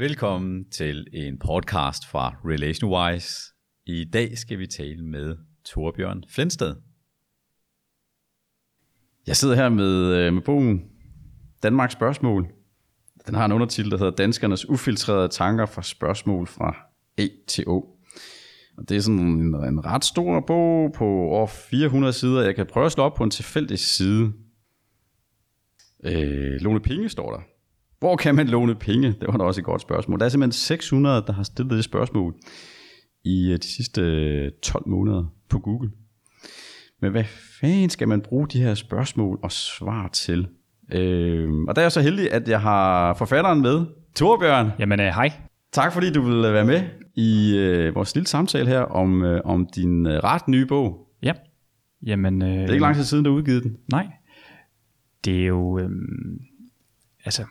Velkommen 0.00 0.70
til 0.70 1.06
en 1.12 1.38
podcast 1.38 2.06
fra 2.06 2.36
RelationWise. 2.44 3.54
I 3.86 4.04
dag 4.04 4.38
skal 4.38 4.58
vi 4.58 4.66
tale 4.66 5.04
med 5.04 5.36
Torbjørn 5.64 6.24
Flensted. 6.28 6.76
Jeg 9.26 9.36
sidder 9.36 9.54
her 9.54 9.68
med, 9.68 10.14
øh, 10.14 10.32
med 10.34 10.42
bogen 10.42 10.84
Danmarks 11.62 11.92
Spørgsmål. 11.92 12.46
Den 13.26 13.34
har 13.34 13.44
en 13.44 13.52
undertitel, 13.52 13.90
der 13.90 13.98
hedder 13.98 14.12
Danskernes 14.12 14.68
ufiltrerede 14.68 15.28
tanker 15.28 15.66
fra 15.66 15.82
spørgsmål 15.82 16.46
fra 16.46 16.76
A 17.18 17.26
til 17.48 17.68
O. 17.68 17.76
Og 18.76 18.88
det 18.88 18.96
er 18.96 19.00
sådan 19.00 19.18
en, 19.18 19.54
en 19.54 19.84
ret 19.84 20.04
stor 20.04 20.40
bog 20.46 20.92
på 20.92 21.04
over 21.04 21.46
400 21.46 22.12
sider. 22.12 22.42
Jeg 22.42 22.54
kan 22.54 22.66
prøve 22.66 22.86
at 22.86 22.92
slå 22.92 23.04
op 23.04 23.14
på 23.14 23.24
en 23.24 23.30
tilfældig 23.30 23.78
side. 23.78 24.32
Øh, 26.04 26.60
Lone 26.60 26.80
penge 26.80 27.08
står 27.08 27.32
der. 27.32 27.40
Hvor 28.00 28.16
kan 28.16 28.34
man 28.34 28.48
låne 28.48 28.74
penge? 28.74 29.08
Det 29.08 29.28
var 29.28 29.36
da 29.36 29.44
også 29.44 29.60
et 29.60 29.64
godt 29.64 29.82
spørgsmål. 29.82 30.18
Der 30.18 30.24
er 30.24 30.28
simpelthen 30.28 30.52
600, 30.52 31.24
der 31.26 31.32
har 31.32 31.42
stillet 31.42 31.76
det 31.76 31.84
spørgsmål 31.84 32.34
i 33.24 33.52
øh, 33.52 33.58
de 33.58 33.66
sidste 33.66 34.50
12 34.50 34.84
øh, 34.86 34.90
måneder 34.90 35.24
på 35.48 35.58
Google. 35.58 35.90
Men 37.00 37.10
hvad 37.10 37.24
fanden 37.60 37.90
skal 37.90 38.08
man 38.08 38.20
bruge 38.20 38.48
de 38.48 38.62
her 38.62 38.74
spørgsmål 38.74 39.38
og 39.42 39.52
svar 39.52 40.08
til? 40.08 40.48
Øh, 40.92 41.50
og 41.68 41.76
der 41.76 41.82
er 41.82 41.84
jeg 41.84 41.92
så 41.92 42.00
heldig, 42.00 42.32
at 42.32 42.48
jeg 42.48 42.60
har 42.60 43.14
forfatteren 43.14 43.60
med, 43.60 43.86
Torbjørn. 44.14 44.70
Jamen, 44.78 45.00
øh, 45.00 45.06
hej. 45.06 45.32
Tak 45.72 45.92
fordi 45.92 46.12
du 46.12 46.22
vil 46.22 46.42
være 46.42 46.64
med 46.64 46.82
i 47.14 47.56
øh, 47.58 47.94
vores 47.94 48.14
lille 48.14 48.26
samtale 48.26 48.68
her 48.68 48.80
om, 48.80 49.24
øh, 49.24 49.40
om 49.44 49.68
din 49.76 50.06
øh, 50.06 50.12
ret 50.12 50.48
nye 50.48 50.66
bog. 50.66 51.08
Ja. 51.22 51.32
Jamen, 52.06 52.42
øh, 52.42 52.48
det 52.48 52.68
er 52.68 52.72
ikke 52.72 52.78
lang 52.78 52.96
tid 52.96 53.04
siden, 53.04 53.24
du 53.24 53.30
udgivet 53.30 53.62
den. 53.62 53.76
Nej. 53.90 54.06
Det 55.24 55.42
er 55.42 55.46
jo... 55.46 55.78
Øh, 55.78 55.90
altså, 57.24 57.44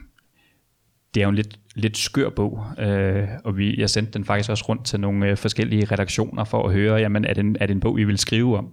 det 1.15 1.21
er 1.21 1.23
jo 1.23 1.29
en 1.29 1.35
lidt, 1.35 1.59
lidt 1.75 1.97
skør 1.97 2.29
bog, 2.29 2.65
øh, 2.79 3.27
og 3.45 3.57
vi, 3.57 3.79
jeg 3.79 3.89
sendte 3.89 4.11
den 4.13 4.25
faktisk 4.25 4.49
også 4.49 4.65
rundt 4.69 4.85
til 4.85 4.99
nogle 4.99 5.27
øh, 5.27 5.37
forskellige 5.37 5.85
redaktioner 5.85 6.43
for 6.43 6.67
at 6.67 6.73
høre, 6.73 6.95
jamen 6.95 7.25
er 7.25 7.33
det 7.33 7.43
en, 7.43 7.57
er 7.59 7.65
det 7.65 7.73
en 7.73 7.79
bog, 7.79 7.99
I 7.99 8.03
vil 8.03 8.17
skrive 8.17 8.57
om? 8.57 8.67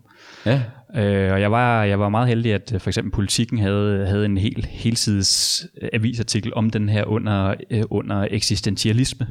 Ja. 0.47 0.63
Øh, 0.97 1.33
og 1.33 1.41
jeg 1.41 1.51
var, 1.51 1.85
jeg 1.85 2.01
var 2.01 2.09
meget 2.09 2.29
heldig, 2.29 2.55
at 2.55 2.73
øh, 2.75 2.81
for 2.81 2.91
eksempel 2.91 3.13
Politikken 3.13 3.59
havde, 3.59 4.07
havde 4.07 4.25
en 4.25 4.39
hel 4.39 4.67
helsides 4.71 5.67
avisartikel 5.93 6.55
om 6.55 6.71
den 6.71 6.89
her 6.89 7.05
under, 7.05 7.55
øh, 7.71 7.83
under 7.91 8.27
eksistentialisme. 8.31 9.27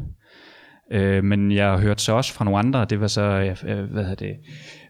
Øh, 0.92 1.24
men 1.24 1.52
jeg 1.52 1.70
har 1.70 1.78
hørt 1.78 2.02
så 2.02 2.14
også 2.14 2.34
fra 2.34 2.46
nogle 2.46 2.60
andre, 2.60 2.86
det 2.86 3.00
var 3.00 3.08
så, 3.08 3.56
øh, 3.68 3.92
hvad 3.92 4.04
hedder 4.04 4.16
det, 4.16 4.36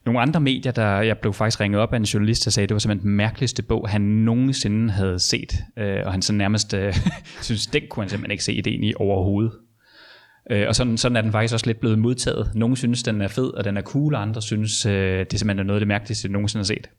nogle 0.06 0.22
andre 0.22 0.40
medier, 0.40 0.72
der 0.72 1.02
jeg 1.02 1.18
blev 1.18 1.34
faktisk 1.34 1.60
ringet 1.60 1.82
op 1.82 1.94
af 1.94 1.98
en 1.98 2.04
journalist, 2.04 2.46
der 2.46 2.52
sagde, 2.52 2.64
at 2.64 2.70
det 2.70 2.76
var 2.76 2.80
simpelthen 2.80 3.08
den 3.08 3.18
mærkeligste 3.18 3.64
bog, 3.64 3.90
han 3.90 4.02
nogensinde 4.02 4.92
havde 4.94 5.20
set. 5.20 5.64
Øh, 5.78 6.02
og 6.06 6.12
han 6.12 6.22
så 6.22 6.34
nærmest 6.34 6.74
øh, 6.74 6.96
synes, 7.42 7.68
den 7.68 7.82
kunne 7.90 8.04
han 8.04 8.10
simpelthen 8.10 8.32
ikke 8.32 8.44
se 8.44 8.54
ideen 8.54 8.84
i 8.84 8.94
overhovedet. 8.96 9.52
Øh, 10.52 10.68
og 10.68 10.76
sådan, 10.76 10.98
sådan 10.98 11.16
er 11.16 11.22
den 11.22 11.32
faktisk 11.32 11.54
også 11.54 11.66
lidt 11.66 11.80
blevet 11.80 12.00
modtaget. 12.00 12.52
Nogle 12.56 12.78
synes, 12.78 13.04
den 13.04 13.22
er 13.22 13.28
fed, 13.28 13.48
og 13.48 13.64
den 13.64 13.78
er 13.78 13.82
cool, 13.82 14.16
og 14.16 14.22
andre 14.22 14.42
synes, 14.42 14.86
øh, 14.86 15.26
det 15.32 15.40
simpelthen 15.40 15.60
er 15.60 15.64
noget 15.64 15.78
af 15.78 15.82
det 15.82 15.88
mærkeligste, 15.88 16.26
jeg 16.26 16.32
nogensinde 16.32 16.60
har 16.60 16.66
set. 16.66 16.90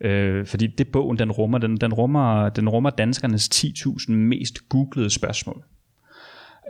Øh, 0.00 0.46
fordi 0.46 0.66
det 0.66 0.88
bogen, 0.88 1.18
den 1.18 1.32
rummer, 1.32 1.58
den, 1.58 1.76
den 1.76 1.92
rummer, 1.92 2.48
den 2.48 2.68
rummer 2.68 2.90
danskernes 2.90 3.48
10.000 3.54 4.12
mest 4.12 4.68
googlede 4.68 5.10
spørgsmål 5.10 5.64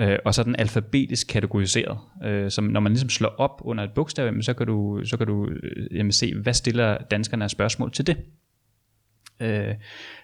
øh, 0.01 0.19
og 0.25 0.35
så 0.35 0.43
er 0.43 0.45
den 0.45 0.57
alfabetisk 0.57 1.27
kategoriseret. 1.27 1.99
Øh, 2.25 2.51
så 2.51 2.61
når 2.61 2.81
man 2.81 2.93
ligesom 2.93 3.09
slår 3.09 3.29
op 3.29 3.61
under 3.65 3.85
et 3.85 3.91
bogstav, 3.95 4.43
så 4.43 4.55
kan 4.55 4.67
du, 4.67 5.01
så 5.05 5.17
kan 5.17 5.27
du 5.27 5.49
øh, 5.49 5.97
jamen, 5.97 6.13
se, 6.13 6.35
hvad 6.35 6.55
stiller 6.55 6.99
danskerne 6.99 7.45
af 7.45 7.51
spørgsmål 7.51 7.93
til 7.93 8.07
det. 8.07 8.17
Øh, 9.41 9.75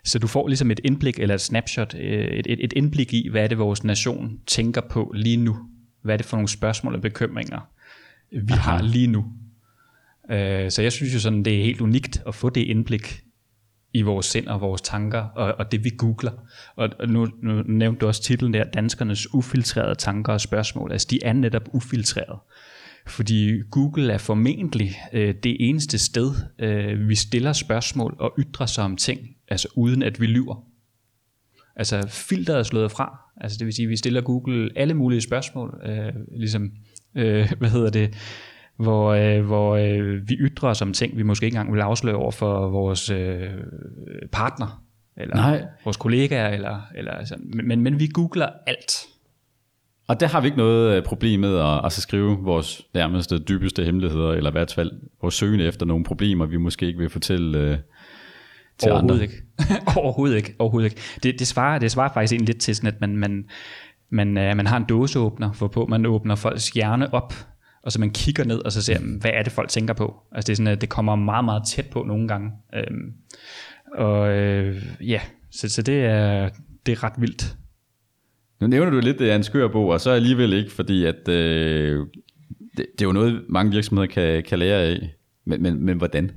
så 0.05 0.19
du 0.19 0.27
får 0.27 0.49
ligesom 0.49 0.71
et 0.71 0.81
indblik, 0.85 1.19
eller 1.19 1.35
et 1.35 1.41
snapshot, 1.41 1.95
øh, 1.95 2.25
et, 2.25 2.47
et, 2.47 2.65
et 2.65 2.73
indblik 2.73 3.15
i, 3.15 3.29
hvad 3.29 3.45
er 3.45 3.49
det, 3.49 3.59
vores 3.59 3.85
nation 3.85 4.41
tænker 4.47 4.81
på 4.81 5.13
lige 5.15 5.37
nu. 5.37 5.57
Hvad 6.03 6.15
er 6.15 6.17
det 6.17 6.27
for 6.27 6.37
nogle 6.37 6.49
spørgsmål 6.49 6.95
og 6.95 7.01
bekymringer, 7.01 7.69
vi 8.31 8.53
Aha. 8.53 8.71
har 8.71 8.83
lige 8.83 9.07
nu. 9.07 9.25
Øh, 10.31 10.71
så 10.71 10.83
jeg 10.83 10.93
synes 10.93 11.15
jo 11.15 11.21
sådan, 11.21 11.43
det 11.43 11.59
er 11.59 11.63
helt 11.63 11.81
unikt 11.81 12.23
at 12.27 12.35
få 12.35 12.51
det 12.51 12.61
indblik 12.61 13.26
i 13.97 14.03
vores 14.03 14.27
sind 14.27 14.47
og 14.47 14.61
vores 14.61 14.81
tanker, 14.81 15.21
og, 15.21 15.55
og 15.59 15.73
det 15.73 15.85
vi 15.85 15.91
googler. 15.99 16.33
Og, 16.77 16.89
og 16.99 17.09
nu, 17.09 17.29
nu 17.43 17.63
nævnte 17.63 18.01
du 18.01 18.07
også 18.07 18.23
titlen 18.23 18.55
der, 18.55 18.65
Danskernes 18.65 19.35
ufiltrerede 19.35 19.95
tanker 19.95 20.33
og 20.33 20.41
spørgsmål. 20.41 20.93
Altså 20.93 21.07
de 21.11 21.19
er 21.23 21.33
netop 21.33 21.69
ufiltrerede. 21.73 22.39
Fordi 23.07 23.63
Google 23.71 24.13
er 24.13 24.19
formentlig 24.19 24.97
øh, 25.13 25.35
det 25.43 25.57
eneste 25.61 25.99
sted, 25.99 26.35
øh, 26.59 27.09
vi 27.09 27.15
stiller 27.15 27.53
spørgsmål 27.53 28.17
og 28.19 28.35
ytrer 28.39 28.67
sig 28.67 28.85
om 28.85 28.97
ting, 28.97 29.21
altså 29.49 29.69
uden 29.75 30.03
at 30.03 30.21
vi 30.21 30.27
lyver. 30.27 30.65
Altså 31.77 32.07
filteret 32.09 32.59
er 32.59 32.63
slået 32.63 32.91
fra. 32.91 33.19
Altså 33.41 33.59
det 33.59 33.65
vil 33.67 33.75
sige, 33.75 33.87
at 33.87 33.91
vi 33.91 33.97
stiller 33.97 34.21
Google 34.21 34.71
alle 34.77 34.95
mulige 34.95 35.21
spørgsmål, 35.21 35.81
øh, 35.85 36.13
ligesom, 36.39 36.71
øh, 37.15 37.53
hvad 37.59 37.71
hedder 37.71 37.91
det, 37.91 38.15
hvor, 38.77 39.13
øh, 39.13 39.45
hvor 39.45 39.77
øh, 39.77 40.29
vi 40.29 40.35
ytrer 40.35 40.69
os 40.69 40.83
om 40.83 40.93
ting, 40.93 41.17
vi 41.17 41.23
måske 41.23 41.47
ikke 41.47 41.55
engang 41.55 41.75
vil 41.75 41.81
afsløre 41.81 42.17
over 42.17 42.31
for 42.31 42.69
vores 42.69 43.11
øh, 43.11 43.51
partner, 44.33 44.83
eller 45.17 45.37
Nej. 45.37 45.65
vores 45.85 45.97
kollegaer, 45.97 46.49
eller, 46.49 46.81
eller 46.95 47.13
altså, 47.13 47.35
men, 47.39 47.81
men 47.81 48.01
vi 48.01 48.09
googler 48.15 48.49
alt. 48.67 49.07
Og 50.09 50.21
der 50.21 50.27
har 50.27 50.41
vi 50.41 50.47
ikke 50.47 50.59
noget 50.59 50.97
øh, 50.97 51.03
problem 51.03 51.41
med 51.41 51.59
at 51.59 51.85
altså 51.85 52.01
skrive 52.01 52.39
vores 52.39 52.83
nærmeste, 52.95 53.39
dybeste 53.39 53.85
hemmeligheder, 53.85 54.33
eller 54.33 54.51
i 54.51 54.53
hvert 54.53 54.73
fald 54.73 54.93
vores 55.21 55.35
søgende 55.35 55.65
efter 55.65 55.87
nogle 55.87 56.05
problemer, 56.05 56.47
vi 56.47 56.57
måske 56.57 56.87
ikke 56.87 56.99
vil 56.99 57.11
fortælle 57.11 57.59
øh, 57.59 57.79
til 58.79 58.93
Overhovedet 58.93 59.15
andre. 59.15 59.23
Ikke. 59.23 59.43
Overhovedet 60.01 60.37
ikke. 60.37 60.55
Overhovedet 60.59 60.91
ikke. 60.91 61.01
Det, 61.23 61.39
det, 61.39 61.47
svarer, 61.47 61.79
det 61.79 61.91
svarer 61.91 62.13
faktisk 62.15 62.33
egentlig 62.33 62.55
lidt 62.55 62.63
til 62.63 62.77
sådan, 62.77 62.95
at 62.95 63.01
man, 63.01 63.17
man, 63.17 63.45
man, 64.11 64.39
øh, 64.39 64.57
man 64.57 64.67
har 64.67 64.77
en 64.77 64.85
dåseåbner, 64.85 65.51
hvorpå 65.51 65.87
man 65.87 66.07
åbner 66.07 66.35
folks 66.35 66.69
hjerne 66.69 67.15
op, 67.15 67.35
og 67.87 67.93
så 67.93 68.01
man 68.01 68.11
kigger 68.11 68.45
ned, 68.45 68.59
og 68.65 68.73
så 68.73 68.83
ser, 68.83 68.99
hvad 69.21 69.31
er 69.35 69.43
det 69.43 69.53
folk 69.53 69.69
tænker 69.69 69.95
på. 69.95 70.15
Altså 70.33 70.47
det 70.47 70.53
er 70.53 70.57
sådan, 70.57 70.73
at 70.73 70.81
det 70.81 70.89
kommer 70.89 71.17
meget, 71.17 71.45
meget 71.45 71.63
tæt 71.67 71.87
på 71.91 72.03
nogle 72.03 72.29
gange. 72.29 72.51
Øhm, 72.75 73.13
og 73.95 74.29
øh, 74.29 74.83
ja, 75.01 75.21
så, 75.51 75.69
så 75.69 75.83
det, 75.83 76.05
er, 76.05 76.49
det 76.87 76.93
er 76.93 77.05
ret 77.05 77.13
vildt. 77.19 77.57
Nu 78.61 78.67
nævner 78.67 78.91
du 78.91 79.01
lidt, 79.01 79.19
det 79.19 79.31
er 79.31 79.37
en 79.37 79.43
skør 79.43 79.69
bog, 79.69 79.89
og 79.89 80.01
så 80.01 80.11
alligevel 80.11 80.53
ikke, 80.53 80.73
fordi 80.73 81.05
at, 81.05 81.29
øh, 81.29 82.07
det, 82.77 82.87
det 82.93 83.03
er 83.03 83.07
jo 83.07 83.13
noget, 83.13 83.45
mange 83.49 83.73
virksomheder 83.73 84.07
kan, 84.07 84.43
kan 84.43 84.59
lære 84.59 84.83
af. 84.83 85.15
Men, 85.45 85.63
men, 85.63 85.85
men 85.85 85.99
hvordan? 85.99 86.31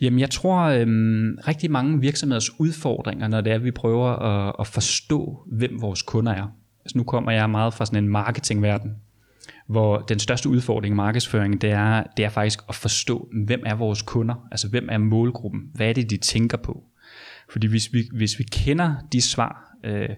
Jamen 0.00 0.20
jeg 0.20 0.30
tror 0.30 0.58
øhm, 0.60 1.38
rigtig 1.48 1.70
mange 1.70 2.00
virksomheders 2.00 2.60
udfordringer, 2.60 3.28
når 3.28 3.40
det 3.40 3.50
er, 3.50 3.54
at 3.54 3.64
vi 3.64 3.70
prøver 3.70 4.08
at, 4.08 4.54
at 4.58 4.66
forstå, 4.66 5.42
hvem 5.46 5.82
vores 5.82 6.02
kunder 6.02 6.32
er. 6.32 6.52
Altså 6.84 6.98
nu 6.98 7.04
kommer 7.04 7.32
jeg 7.32 7.50
meget 7.50 7.74
fra 7.74 7.86
sådan 7.86 8.04
en 8.04 8.10
marketingverden, 8.10 8.90
hvor 9.70 9.98
den 9.98 10.18
største 10.18 10.48
udfordring 10.48 10.92
i 10.92 10.96
markedsføring, 10.96 11.60
det 11.60 11.70
er, 11.70 12.02
det 12.16 12.24
er 12.24 12.28
faktisk 12.28 12.60
at 12.68 12.74
forstå, 12.74 13.28
hvem 13.46 13.62
er 13.66 13.74
vores 13.74 14.02
kunder, 14.02 14.48
altså 14.50 14.68
hvem 14.68 14.88
er 14.90 14.98
målgruppen, 14.98 15.60
hvad 15.74 15.88
er 15.88 15.92
det, 15.92 16.10
de 16.10 16.16
tænker 16.16 16.56
på. 16.56 16.84
Fordi 17.50 17.66
hvis 17.66 17.92
vi, 17.92 18.08
hvis 18.12 18.38
vi 18.38 18.44
kender 18.44 18.94
de 19.12 19.20
svar, 19.20 19.76
øh, 19.84 20.08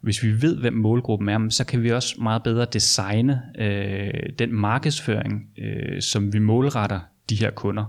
hvis 0.00 0.22
vi 0.22 0.42
ved, 0.42 0.56
hvem 0.56 0.72
målgruppen 0.72 1.28
er, 1.28 1.48
så 1.50 1.64
kan 1.66 1.82
vi 1.82 1.92
også 1.92 2.14
meget 2.22 2.42
bedre 2.42 2.66
designe 2.72 3.42
øh, 3.58 4.30
den 4.38 4.54
markedsføring, 4.54 5.48
øh, 5.58 6.02
som 6.02 6.32
vi 6.32 6.38
målretter 6.38 7.00
de 7.30 7.34
her 7.34 7.50
kunder. 7.50 7.84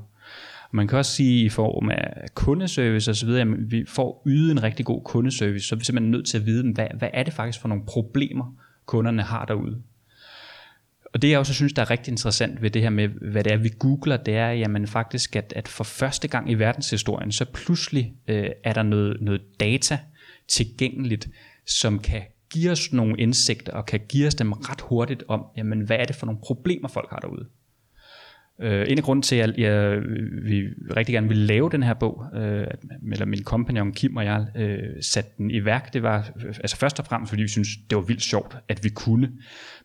Man 0.71 0.87
kan 0.87 0.97
også 0.97 1.11
sige 1.11 1.45
i 1.45 1.49
form 1.49 1.89
af 1.89 2.25
kundeservice 2.35 3.11
osv., 3.11 3.29
at 3.29 3.71
vi 3.71 3.85
får 3.87 4.23
yde 4.27 4.51
en 4.51 4.63
rigtig 4.63 4.85
god 4.85 5.01
kundeservice, 5.03 5.67
så 5.67 5.75
er 5.75 5.77
vi 5.77 5.85
simpelthen 5.85 6.11
nødt 6.11 6.27
til 6.27 6.37
at 6.37 6.45
vide, 6.45 6.73
hvad, 6.73 6.87
hvad 6.97 7.09
er 7.13 7.23
det 7.23 7.33
faktisk 7.33 7.61
for 7.61 7.67
nogle 7.67 7.83
problemer, 7.87 8.55
kunderne 8.85 9.21
har 9.21 9.45
derude. 9.45 9.81
Og 11.13 11.21
det 11.21 11.29
jeg 11.29 11.39
også 11.39 11.53
synes, 11.53 11.73
der 11.73 11.81
er 11.81 11.89
rigtig 11.89 12.11
interessant 12.11 12.61
ved 12.61 12.69
det 12.69 12.81
her 12.81 12.89
med, 12.89 13.07
hvad 13.07 13.43
det 13.43 13.53
er, 13.53 13.57
vi 13.57 13.71
googler, 13.79 14.17
det 14.17 14.35
er 14.35 14.49
jamen 14.49 14.87
faktisk, 14.87 15.35
at, 15.35 15.53
at 15.55 15.67
for 15.67 15.83
første 15.83 16.27
gang 16.27 16.51
i 16.51 16.53
verdenshistorien, 16.53 17.31
så 17.31 17.45
pludselig 17.45 18.13
øh, 18.27 18.49
er 18.63 18.73
der 18.73 18.83
noget, 18.83 19.17
noget 19.21 19.41
data 19.59 19.99
tilgængeligt, 20.47 21.29
som 21.67 21.99
kan 21.99 22.21
give 22.49 22.71
os 22.71 22.93
nogle 22.93 23.17
indsigter, 23.17 23.73
og 23.73 23.85
kan 23.85 23.99
give 24.09 24.27
os 24.27 24.35
dem 24.35 24.51
ret 24.51 24.81
hurtigt 24.81 25.23
om, 25.27 25.45
jamen 25.57 25.81
hvad 25.81 25.97
er 25.97 26.05
det 26.05 26.15
for 26.15 26.25
nogle 26.25 26.41
problemer, 26.43 26.87
folk 26.87 27.09
har 27.09 27.19
derude. 27.19 27.45
Øh, 28.61 28.85
en 28.89 28.97
af 28.97 29.03
grunden 29.03 29.23
til, 29.23 29.35
at 29.35 29.57
jeg, 29.57 29.99
vi 30.43 30.63
rigtig 30.97 31.13
gerne 31.13 31.27
ville 31.27 31.45
lave 31.45 31.69
den 31.69 31.83
her 31.83 31.93
bog, 31.93 32.25
øh, 32.35 32.67
eller 33.11 33.25
min 33.25 33.43
kompagnon 33.43 33.91
Kim 33.91 34.15
og 34.15 34.25
jeg 34.25 34.45
øh, 34.55 34.77
satte 35.01 35.31
den 35.37 35.51
i 35.51 35.65
værk, 35.65 35.93
det 35.93 36.03
var 36.03 36.31
altså 36.45 36.77
først 36.77 36.99
og 36.99 37.05
fremmest, 37.05 37.29
fordi 37.29 37.41
vi 37.41 37.47
synes 37.47 37.67
det 37.89 37.95
var 37.95 38.01
vildt 38.01 38.21
sjovt, 38.21 38.57
at 38.69 38.83
vi 38.83 38.89
kunne. 38.89 39.31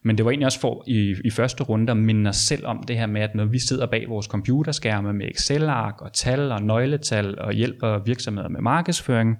Men 0.03 0.17
det 0.17 0.25
var 0.25 0.31
egentlig 0.31 0.47
også 0.47 0.61
for 0.61 0.85
i, 0.87 1.15
i 1.25 1.31
første 1.31 1.65
runde 1.65 1.91
at 1.91 1.97
minde 1.97 2.29
os 2.29 2.37
selv 2.37 2.67
om 2.67 2.83
det 2.89 2.99
her 2.99 3.07
med, 3.07 3.21
at 3.21 3.35
når 3.35 3.45
vi 3.45 3.59
sidder 3.59 3.87
bag 3.87 4.09
vores 4.09 4.27
computerskærme 4.27 5.13
med 5.13 5.27
Excel-ark 5.29 6.03
og 6.03 6.13
tal 6.13 6.53
og 6.53 6.63
nøgletal 6.63 7.39
og 7.39 7.53
hjælper 7.53 8.03
virksomheder 8.05 8.49
med 8.49 8.61
markedsføring, 8.61 9.37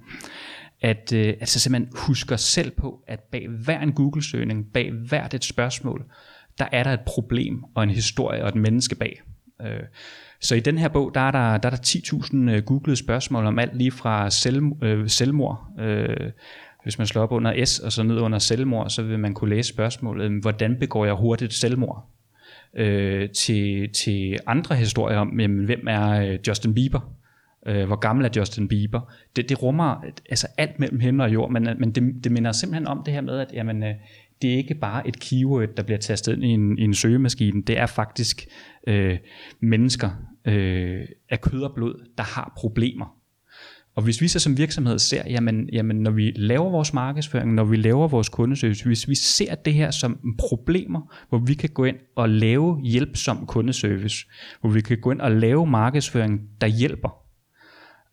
at 0.81 1.13
øh, 1.13 1.27
altså 1.27 1.59
simpelthen 1.59 1.93
husker 1.95 2.35
selv 2.35 2.71
på, 2.71 3.03
at 3.07 3.19
bag 3.19 3.47
hver 3.49 3.79
en 3.79 3.91
Google-søgning, 3.91 4.65
bag 4.73 4.91
hvert 4.91 5.33
et 5.33 5.43
spørgsmål, 5.43 6.05
der 6.59 6.65
er 6.71 6.83
der 6.83 6.93
et 6.93 7.01
problem 7.05 7.63
og 7.75 7.83
en 7.83 7.89
historie 7.89 8.43
og 8.43 8.49
et 8.49 8.55
menneske 8.55 8.95
bag. 8.95 9.21
Øh, 9.61 9.83
så 10.41 10.55
i 10.55 10.59
den 10.59 10.77
her 10.77 10.87
bog, 10.87 11.11
der 11.13 11.21
er 11.21 11.31
der, 11.31 11.57
der, 11.57 11.69
er 11.69 11.75
der 11.75 11.77
10.000 11.77 12.37
øh, 12.37 12.63
googlede 12.63 12.97
spørgsmål 12.97 13.45
om 13.45 13.59
alt 13.59 13.77
lige 13.77 13.91
fra 13.91 14.29
selv, 14.29 14.61
øh, 14.81 15.09
selvmord, 15.09 15.67
øh, 15.79 16.31
hvis 16.83 16.97
man 16.97 17.07
slår 17.07 17.23
op 17.23 17.31
under 17.31 17.65
S 17.65 17.79
og 17.79 17.91
så 17.91 18.03
ned 18.03 18.19
under 18.19 18.39
selvmord, 18.39 18.89
så 18.89 19.03
vil 19.03 19.19
man 19.19 19.33
kunne 19.33 19.49
læse 19.49 19.69
spørgsmålet, 19.69 20.41
hvordan 20.41 20.79
begår 20.79 21.05
jeg 21.05 21.13
hurtigt 21.13 21.53
selvmord? 21.53 22.09
Øh, 22.75 23.29
til, 23.29 23.89
til 23.93 24.37
andre 24.47 24.75
historier 24.75 25.17
om, 25.17 25.39
jamen, 25.39 25.65
hvem 25.65 25.87
er 25.87 26.09
øh, 26.09 26.39
Justin 26.47 26.73
Bieber? 26.73 26.99
Øh, 27.65 27.87
hvor 27.87 27.95
gammel 27.95 28.25
er 28.25 28.29
Justin 28.35 28.67
Bieber? 28.67 29.13
Det, 29.35 29.49
det 29.49 29.63
rummer 29.63 30.03
altså 30.29 30.47
alt 30.57 30.79
mellem 30.79 30.99
himmel 30.99 31.21
og 31.21 31.33
jord, 31.33 31.51
men, 31.51 31.69
men 31.79 31.91
det, 31.91 32.23
det 32.23 32.31
minder 32.31 32.51
simpelthen 32.51 32.87
om 32.87 33.03
det 33.05 33.13
her 33.13 33.21
med, 33.21 33.39
at 33.39 33.47
jamen, 33.53 33.83
øh, 33.83 33.93
det 34.41 34.53
er 34.53 34.57
ikke 34.57 34.75
bare 34.75 35.07
et 35.07 35.19
keyword, 35.19 35.67
der 35.77 35.83
bliver 35.83 35.97
tastet 35.97 36.33
ind 36.33 36.43
i 36.43 36.47
en, 36.47 36.77
i 36.77 36.83
en 36.83 36.93
søgemaskine. 36.93 37.61
Det 37.61 37.77
er 37.77 37.85
faktisk 37.85 38.47
øh, 38.87 39.17
mennesker 39.61 40.09
øh, 40.47 41.01
af 41.29 41.41
kød 41.41 41.61
og 41.61 41.71
blod, 41.75 42.09
der 42.17 42.23
har 42.23 42.53
problemer. 42.57 43.17
Og 43.95 44.03
hvis 44.03 44.21
vi 44.21 44.27
så 44.27 44.39
som 44.39 44.57
virksomhed 44.57 44.99
ser, 44.99 45.23
jamen, 45.29 45.69
jamen 45.73 45.95
når 45.95 46.11
vi 46.11 46.31
laver 46.35 46.69
vores 46.69 46.93
markedsføring, 46.93 47.53
når 47.53 47.63
vi 47.63 47.75
laver 47.75 48.07
vores 48.07 48.29
kundeservice, 48.29 48.85
hvis 48.85 49.09
vi 49.09 49.15
ser 49.15 49.55
det 49.55 49.73
her 49.73 49.91
som 49.91 50.19
problemer, 50.39 51.13
hvor 51.29 51.37
vi 51.37 51.53
kan 51.53 51.69
gå 51.69 51.83
ind 51.83 51.97
og 52.15 52.29
lave 52.29 52.81
hjælpsom 52.83 53.45
kundeservice, 53.45 54.25
hvor 54.61 54.69
vi 54.69 54.81
kan 54.81 54.97
gå 55.01 55.11
ind 55.11 55.21
og 55.21 55.31
lave 55.31 55.67
markedsføring, 55.67 56.41
der 56.61 56.67
hjælper, 56.67 57.26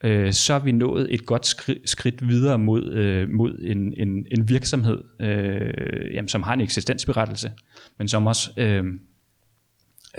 øh, 0.04 0.32
så 0.32 0.54
er 0.54 0.58
vi 0.58 0.72
nået 0.72 1.14
et 1.14 1.26
godt 1.26 1.46
skridt, 1.46 1.90
skridt 1.90 2.28
videre 2.28 2.58
mod, 2.58 2.92
øh, 2.92 3.28
mod 3.28 3.58
en, 3.62 3.94
en, 3.96 4.26
en 4.30 4.48
virksomhed, 4.48 4.98
øh, 5.20 6.14
jamen, 6.14 6.28
som 6.28 6.42
har 6.42 6.54
en 6.54 6.60
eksistensberettelse, 6.60 7.52
men 7.98 8.08
som 8.08 8.26
også, 8.26 8.50
øh, 8.56 8.84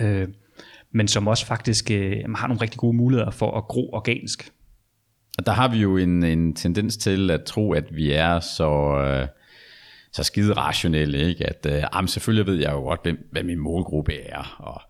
øh, 0.00 0.28
men 0.92 1.08
som 1.08 1.28
også 1.28 1.46
faktisk 1.46 1.90
øh, 1.90 2.34
har 2.34 2.46
nogle 2.46 2.62
rigtig 2.62 2.78
gode 2.78 2.96
muligheder 2.96 3.30
for 3.30 3.58
at 3.58 3.64
gro 3.64 3.90
organisk. 3.92 4.52
Og 5.38 5.46
der 5.46 5.52
har 5.52 5.68
vi 5.68 5.78
jo 5.78 5.96
en, 5.96 6.24
en 6.24 6.54
tendens 6.54 6.96
til 6.96 7.30
at 7.30 7.44
tro, 7.44 7.72
at 7.72 7.96
vi 7.96 8.12
er 8.12 8.40
så, 8.40 8.98
øh, 8.98 9.28
så 10.12 10.22
skide 10.22 10.52
rationelle, 10.52 11.28
ikke? 11.28 11.46
at 11.46 11.66
øh, 11.68 11.82
jamen, 11.94 12.08
selvfølgelig 12.08 12.46
ved 12.46 12.60
jeg 12.60 12.72
jo 12.72 12.80
godt, 12.80 13.00
hvem, 13.02 13.28
hvad 13.32 13.42
min 13.42 13.58
målgruppe 13.58 14.14
er. 14.14 14.56
Og, 14.58 14.80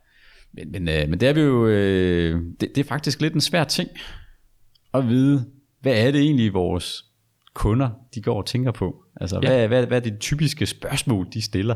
men, 0.53 0.73
men, 0.73 0.89
øh, 0.89 1.09
men 1.09 1.21
det 1.21 1.29
er 1.29 1.33
vi 1.33 1.41
jo, 1.41 1.67
øh, 1.67 2.43
det, 2.61 2.69
det 2.75 2.79
er 2.79 2.89
faktisk 2.89 3.21
lidt 3.21 3.35
en 3.35 3.41
svær 3.41 3.65
ting 3.65 3.91
at 4.99 5.09
vide, 5.09 5.45
hvad 5.81 6.07
er 6.07 6.11
det 6.11 6.21
egentlig 6.21 6.55
vores 6.55 7.05
kunder, 7.55 7.91
de 8.15 8.23
går 8.23 8.37
og 8.37 8.47
tænker 8.47 8.71
på? 8.71 9.05
Altså, 9.21 9.41
ja. 9.43 9.49
hvad, 9.49 9.69
hvad, 9.69 9.87
hvad 9.87 9.97
er 9.97 10.03
det 10.11 10.19
typiske 10.19 10.67
spørgsmål, 10.67 11.27
de 11.35 11.43
stiller? 11.43 11.75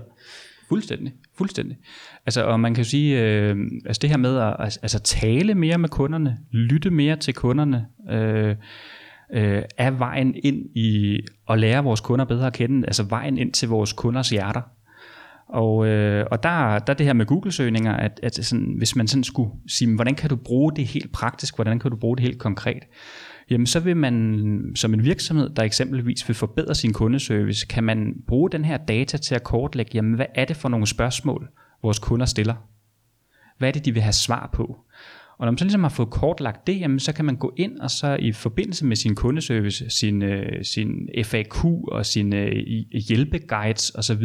Fuldstændig, 0.69 1.13
fuldstændig. 1.39 1.77
Altså, 2.27 2.45
og 2.45 2.61
man 2.61 2.75
kan 2.75 2.85
jo 2.85 2.91
sige, 2.91 3.23
øh, 3.23 3.57
altså 3.87 4.01
det 4.01 4.11
her 4.11 4.17
med 4.17 4.39
at 4.39 4.79
altså, 4.83 4.99
tale 4.99 5.55
mere 5.55 5.79
med 5.79 5.89
kunderne, 5.89 6.39
lytte 6.51 6.91
mere 6.91 7.17
til 7.17 7.35
kunderne, 7.35 7.87
øh, 8.11 8.57
øh, 9.33 9.63
er 9.79 9.91
vejen 9.91 10.35
ind 10.43 10.77
i 10.77 11.21
at 11.51 11.59
lære 11.59 11.85
vores 11.85 12.01
kunder 12.01 12.25
bedre 12.25 12.47
at 12.47 12.53
kende, 12.53 12.87
altså 12.87 13.03
vejen 13.03 13.39
ind 13.39 13.53
til 13.53 13.69
vores 13.69 13.93
kunders 13.93 14.31
hjerter. 14.31 14.61
Og, 15.53 15.87
øh, 15.87 16.27
og 16.31 16.43
der, 16.43 16.79
der 16.79 16.93
er 16.93 16.97
det 16.97 17.07
her 17.07 17.13
med 17.13 17.27
Google-søgninger, 17.27 17.93
at, 17.93 18.21
at 18.23 18.35
sådan, 18.35 18.75
hvis 18.79 18.97
man 18.97 19.09
sådan 19.09 19.25
skulle 19.25 19.51
sige, 19.69 19.95
hvordan 19.95 20.15
kan 20.15 20.31
du 20.31 20.37
bruge 20.37 20.73
det 20.77 20.87
helt 20.87 21.13
praktisk, 21.13 21.55
hvordan 21.55 21.79
kan 21.79 21.91
du 21.91 21.97
bruge 21.97 22.17
det 22.17 22.23
helt 22.23 22.39
konkret, 22.39 22.83
jamen 23.51 23.67
så 23.67 23.81
vil 23.81 23.97
man 23.97 24.73
som 24.75 24.95
en 24.95 25.05
virksomhed, 25.05 25.51
der 25.51 25.63
eksempelvis 25.63 26.29
vil 26.29 26.35
forbedre 26.35 26.75
sin 26.75 26.93
kundeservice, 26.93 27.67
kan 27.67 27.85
man 27.85 28.15
bruge 28.27 28.51
den 28.51 28.65
her 28.65 28.77
data 28.77 29.17
til 29.17 29.35
at 29.35 29.43
kortlægge, 29.43 29.91
jamen 29.95 30.15
hvad 30.15 30.27
er 30.35 30.45
det 30.45 30.57
for 30.57 30.69
nogle 30.69 30.87
spørgsmål, 30.87 31.49
vores 31.83 31.99
kunder 31.99 32.27
stiller? 32.27 32.55
Hvad 33.59 33.69
er 33.69 33.73
det, 33.73 33.85
de 33.85 33.93
vil 33.93 34.03
have 34.03 34.13
svar 34.13 34.51
på? 34.53 34.77
Og 35.41 35.47
når 35.47 35.51
man 35.51 35.59
så 35.59 35.65
ligesom 35.65 35.83
har 35.83 35.91
fået 35.91 36.11
kortlagt 36.11 36.67
det, 36.67 36.81
jamen, 36.81 37.01
så 37.01 37.13
kan 37.13 37.25
man 37.25 37.37
gå 37.37 37.55
ind 37.57 37.79
og 37.79 37.91
så 37.91 38.17
i 38.21 38.33
forbindelse 38.33 38.87
med 38.87 38.97
sin 38.97 39.15
kundeservice, 39.15 39.91
sin, 39.91 40.23
øh, 40.23 40.65
sin 40.65 41.09
FAQ 41.25 41.65
og 41.65 42.07
sine 42.07 42.37
øh, 42.37 42.63
hjælpeguides 43.09 43.91
osv., 43.95 44.23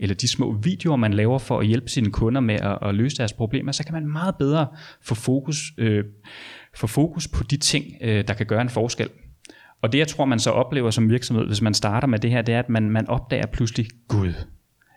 eller 0.00 0.14
de 0.20 0.28
små 0.28 0.52
videoer, 0.62 0.96
man 0.96 1.14
laver 1.14 1.38
for 1.38 1.58
at 1.58 1.66
hjælpe 1.66 1.90
sine 1.90 2.10
kunder 2.10 2.40
med 2.40 2.54
at, 2.54 2.78
at 2.82 2.94
løse 2.94 3.16
deres 3.16 3.32
problemer, 3.32 3.72
så 3.72 3.84
kan 3.84 3.94
man 3.94 4.06
meget 4.06 4.34
bedre 4.38 4.66
få 5.02 5.14
fokus, 5.14 5.72
øh, 5.78 6.04
få 6.76 6.86
fokus 6.86 7.28
på 7.28 7.42
de 7.42 7.56
ting, 7.56 7.84
øh, 8.00 8.24
der 8.28 8.34
kan 8.34 8.46
gøre 8.46 8.62
en 8.62 8.68
forskel. 8.68 9.08
Og 9.82 9.92
det 9.92 9.98
jeg 9.98 10.08
tror, 10.08 10.24
man 10.24 10.38
så 10.38 10.50
oplever 10.50 10.90
som 10.90 11.10
virksomhed, 11.10 11.46
hvis 11.46 11.62
man 11.62 11.74
starter 11.74 12.08
med 12.08 12.18
det 12.18 12.30
her, 12.30 12.42
det 12.42 12.54
er, 12.54 12.58
at 12.58 12.68
man, 12.68 12.90
man 12.90 13.08
opdager 13.08 13.46
pludselig, 13.46 13.86
gud, 14.08 14.32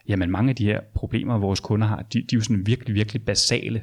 jamen 0.07 0.31
mange 0.31 0.49
af 0.49 0.55
de 0.55 0.65
her 0.65 0.79
problemer, 0.95 1.37
vores 1.37 1.59
kunder 1.59 1.87
har, 1.87 2.01
de, 2.13 2.19
de 2.19 2.35
er 2.35 2.37
jo 2.37 2.41
sådan 2.41 2.65
virkelig, 2.65 2.95
virkelig 2.95 3.25
basale. 3.25 3.81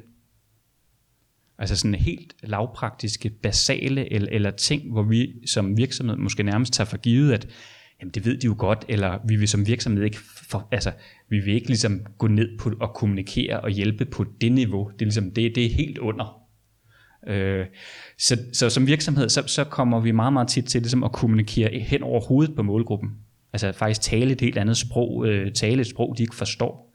Altså 1.59 1.77
sådan 1.77 1.95
helt 1.95 2.35
lavpraktiske, 2.43 3.31
basale 3.31 4.13
eller, 4.13 4.29
eller 4.33 4.51
ting, 4.51 4.93
hvor 4.93 5.03
vi 5.03 5.33
som 5.47 5.77
virksomhed 5.77 6.17
måske 6.17 6.43
nærmest 6.43 6.73
tager 6.73 6.89
for 6.89 6.97
givet, 6.97 7.33
at 7.33 7.49
jamen 8.01 8.13
det 8.13 8.25
ved 8.25 8.39
de 8.39 8.45
jo 8.45 8.55
godt, 8.59 8.85
eller 8.89 9.19
vi 9.29 9.37
vil 9.37 9.49
som 9.49 9.67
virksomhed 9.67 10.05
ikke, 10.05 10.19
for, 10.51 10.69
altså 10.73 10.93
vi 11.31 11.39
vil 11.39 11.55
ikke 11.55 11.67
ligesom 11.67 12.01
gå 12.19 12.27
ned 12.27 12.59
på 12.59 12.73
og 12.81 12.95
kommunikere 12.95 13.61
og 13.61 13.71
hjælpe 13.71 14.05
på 14.05 14.25
det 14.41 14.53
niveau. 14.53 14.91
Det 14.93 15.03
er 15.03 15.07
ligesom, 15.07 15.31
det, 15.31 15.55
det 15.55 15.67
er 15.67 15.71
helt 15.71 15.99
under. 15.99 16.41
Øh, 17.27 17.67
så, 18.19 18.39
så 18.53 18.71
som 18.71 18.87
virksomhed, 18.87 19.29
så, 19.29 19.43
så 19.47 19.65
kommer 19.65 20.01
vi 20.01 20.11
meget, 20.11 20.33
meget 20.33 20.49
tit 20.49 20.65
til 20.65 20.81
ligesom 20.83 21.05
at 21.05 21.13
kommunikere 21.13 21.81
hen 21.81 22.03
over 22.03 22.21
hovedet 22.21 22.57
på 22.57 22.63
målgruppen. 22.63 23.11
Altså 23.53 23.73
faktisk 23.73 24.01
tale 24.01 24.33
et 24.33 24.41
helt 24.41 24.59
andet 24.59 24.77
sprog, 24.77 25.27
øh, 25.27 25.53
tale 25.53 25.81
et 25.81 25.87
sprog, 25.87 26.15
de 26.19 26.23
ikke 26.23 26.37
forstår. 26.37 26.88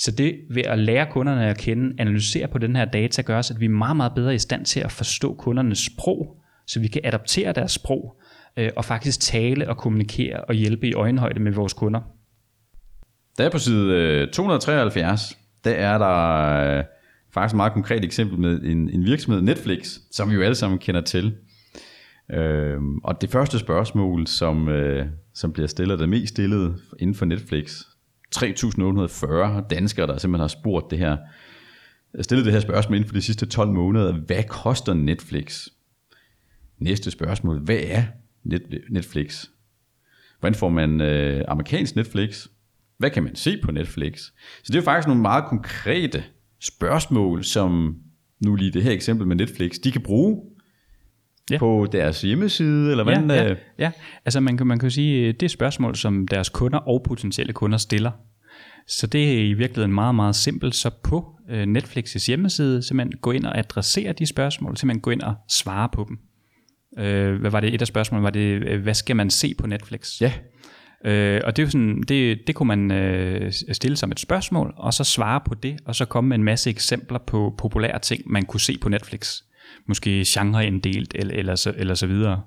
Så 0.00 0.10
det 0.10 0.40
ved 0.50 0.62
at 0.62 0.78
lære 0.78 1.06
kunderne 1.10 1.46
at 1.46 1.58
kende, 1.58 1.94
analysere 1.98 2.48
på 2.48 2.58
den 2.58 2.76
her 2.76 2.84
data, 2.84 3.22
gør 3.22 3.38
os, 3.38 3.50
at 3.50 3.60
vi 3.60 3.64
er 3.64 3.70
meget, 3.70 3.96
meget 3.96 4.12
bedre 4.14 4.34
i 4.34 4.38
stand 4.38 4.64
til 4.64 4.80
at 4.80 4.92
forstå 4.92 5.34
kundernes 5.34 5.78
sprog, 5.78 6.40
så 6.66 6.80
vi 6.80 6.88
kan 6.88 7.00
adaptere 7.04 7.52
deres 7.52 7.72
sprog, 7.72 8.20
øh, 8.56 8.70
og 8.76 8.84
faktisk 8.84 9.20
tale 9.20 9.68
og 9.68 9.76
kommunikere 9.76 10.40
og 10.40 10.54
hjælpe 10.54 10.86
i 10.86 10.94
øjenhøjde 10.94 11.40
med 11.40 11.52
vores 11.52 11.72
kunder. 11.72 12.00
Der 13.38 13.44
er 13.44 13.50
på 13.50 13.58
side 13.58 13.94
øh, 13.94 14.32
273, 14.32 15.38
der 15.64 15.70
er 15.70 15.98
der 15.98 16.78
øh, 16.78 16.84
faktisk 17.34 17.54
et 17.54 17.56
meget 17.56 17.72
konkret 17.72 18.04
eksempel 18.04 18.38
med 18.38 18.62
en, 18.62 18.90
en 18.90 19.04
virksomhed, 19.04 19.42
Netflix, 19.42 19.98
som 20.10 20.30
vi 20.30 20.34
jo 20.34 20.42
alle 20.42 20.54
sammen 20.54 20.78
kender 20.78 21.00
til. 21.00 21.34
Øh, 22.30 22.78
og 23.04 23.20
det 23.20 23.30
første 23.30 23.58
spørgsmål, 23.58 24.26
som, 24.26 24.68
øh, 24.68 25.06
som 25.34 25.52
bliver 25.52 25.68
stillet, 25.68 25.98
det 25.98 26.08
mest 26.08 26.28
stillet 26.28 26.76
inden 26.98 27.14
for 27.14 27.24
Netflix, 27.24 27.82
3.840 28.36 29.68
danskere, 29.70 30.06
der 30.06 30.18
simpelthen 30.18 30.40
har 30.40 30.48
spurgt 30.48 30.90
det 30.90 30.98
her, 30.98 31.16
stillet 32.20 32.44
det 32.44 32.52
her 32.52 32.60
spørgsmål 32.60 32.96
inden 32.96 33.08
for 33.08 33.14
de 33.14 33.22
sidste 33.22 33.46
12 33.46 33.70
måneder. 33.70 34.12
Hvad 34.12 34.42
koster 34.44 34.94
Netflix? 34.94 35.68
Næste 36.78 37.10
spørgsmål. 37.10 37.58
Hvad 37.58 37.78
er 37.84 38.02
Netflix? 38.90 39.46
Hvordan 40.40 40.54
får 40.54 40.68
man 40.68 41.00
øh, 41.00 41.44
amerikansk 41.48 41.96
Netflix? 41.96 42.46
Hvad 42.98 43.10
kan 43.10 43.22
man 43.22 43.36
se 43.36 43.58
på 43.62 43.72
Netflix? 43.72 44.20
Så 44.62 44.72
det 44.72 44.78
er 44.78 44.82
faktisk 44.82 45.06
nogle 45.06 45.22
meget 45.22 45.44
konkrete 45.44 46.24
spørgsmål, 46.60 47.44
som 47.44 47.96
nu 48.40 48.54
lige 48.54 48.70
det 48.70 48.82
her 48.82 48.92
eksempel 48.92 49.26
med 49.26 49.36
Netflix, 49.36 49.78
de 49.84 49.92
kan 49.92 50.02
bruge 50.02 50.42
ja. 51.50 51.58
på 51.58 51.86
deres 51.92 52.20
hjemmeside, 52.20 52.90
eller 52.90 53.04
hvordan? 53.04 53.30
Ja, 53.30 53.44
ja, 53.44 53.54
ja. 53.78 53.90
altså 54.24 54.40
man 54.40 54.56
kan, 54.56 54.66
man 54.66 54.78
kan 54.78 54.90
sige, 54.90 55.32
det 55.32 55.42
er 55.42 55.48
spørgsmål, 55.48 55.96
som 55.96 56.28
deres 56.28 56.48
kunder 56.48 56.78
og 56.78 57.02
potentielle 57.02 57.52
kunder 57.52 57.78
stiller. 57.78 58.10
Så 58.88 59.06
det 59.06 59.32
er 59.34 59.44
i 59.44 59.52
virkeligheden 59.52 59.94
meget, 59.94 60.14
meget 60.14 60.36
simpelt. 60.36 60.74
Så 60.74 60.90
på 61.02 61.26
øh, 61.50 61.62
Netflix' 61.62 62.26
hjemmeside, 62.26 62.82
så 62.82 62.94
man 62.94 63.12
gå 63.20 63.30
ind 63.30 63.44
og 63.44 63.58
adressere 63.58 64.12
de 64.12 64.26
spørgsmål, 64.26 64.76
så 64.76 64.86
man 64.86 65.00
gå 65.00 65.10
ind 65.10 65.22
og 65.22 65.34
svare 65.48 65.88
på 65.92 66.06
dem. 66.08 66.18
Øh, 67.04 67.40
hvad 67.40 67.50
var 67.50 67.60
det 67.60 67.74
et 67.74 67.80
af 67.80 67.86
spørgsmålene? 67.86 68.24
Var 68.24 68.30
det, 68.30 68.62
øh, 68.68 68.82
hvad 68.82 68.94
skal 68.94 69.16
man 69.16 69.30
se 69.30 69.54
på 69.58 69.66
Netflix? 69.66 70.20
Ja. 70.20 70.32
Øh, 71.04 71.40
og 71.44 71.56
det, 71.56 71.62
er 71.62 71.66
jo 71.66 71.70
sådan, 71.70 72.02
det, 72.08 72.38
det 72.46 72.54
kunne 72.54 72.66
man 72.66 72.90
øh, 72.90 73.52
stille 73.72 73.96
som 73.96 74.12
et 74.12 74.20
spørgsmål, 74.20 74.74
og 74.76 74.94
så 74.94 75.04
svare 75.04 75.40
på 75.46 75.54
det, 75.54 75.76
og 75.84 75.94
så 75.94 76.04
komme 76.04 76.28
med 76.28 76.38
en 76.38 76.44
masse 76.44 76.70
eksempler 76.70 77.18
på 77.18 77.54
populære 77.58 77.98
ting, 77.98 78.22
man 78.26 78.44
kunne 78.44 78.60
se 78.60 78.78
på 78.80 78.88
Netflix 78.88 79.36
måske 79.86 80.24
genreinddelt 80.26 81.12
eller, 81.14 81.34
eller, 81.34 81.54
så, 81.54 81.74
eller 81.76 81.94
så 81.94 82.06
videre. 82.06 82.42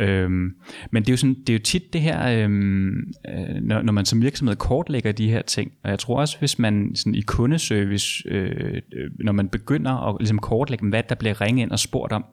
Øhm, 0.00 0.54
men 0.90 1.02
det 1.02 1.08
er, 1.08 1.12
jo 1.12 1.16
sådan, 1.16 1.34
det 1.34 1.48
er 1.48 1.52
jo 1.52 1.62
tit 1.62 1.92
det 1.92 2.00
her, 2.00 2.44
øhm, 2.44 3.12
øh, 3.28 3.62
når, 3.62 3.82
når 3.82 3.92
man 3.92 4.04
som 4.04 4.22
virksomhed 4.22 4.56
kortlægger 4.56 5.12
de 5.12 5.30
her 5.30 5.42
ting, 5.42 5.72
og 5.84 5.90
jeg 5.90 5.98
tror 5.98 6.20
også, 6.20 6.38
hvis 6.38 6.58
man 6.58 6.90
sådan 6.94 7.14
i 7.14 7.20
kundeservice, 7.20 8.28
øh, 8.28 8.82
øh, 8.94 9.10
når 9.20 9.32
man 9.32 9.48
begynder 9.48 10.08
at 10.08 10.16
ligesom 10.20 10.38
kortlægge, 10.38 10.88
hvad 10.88 11.02
der 11.08 11.14
bliver 11.14 11.40
ringet 11.40 11.62
ind 11.62 11.70
og 11.70 11.78
spurgt 11.78 12.12
om, 12.12 12.24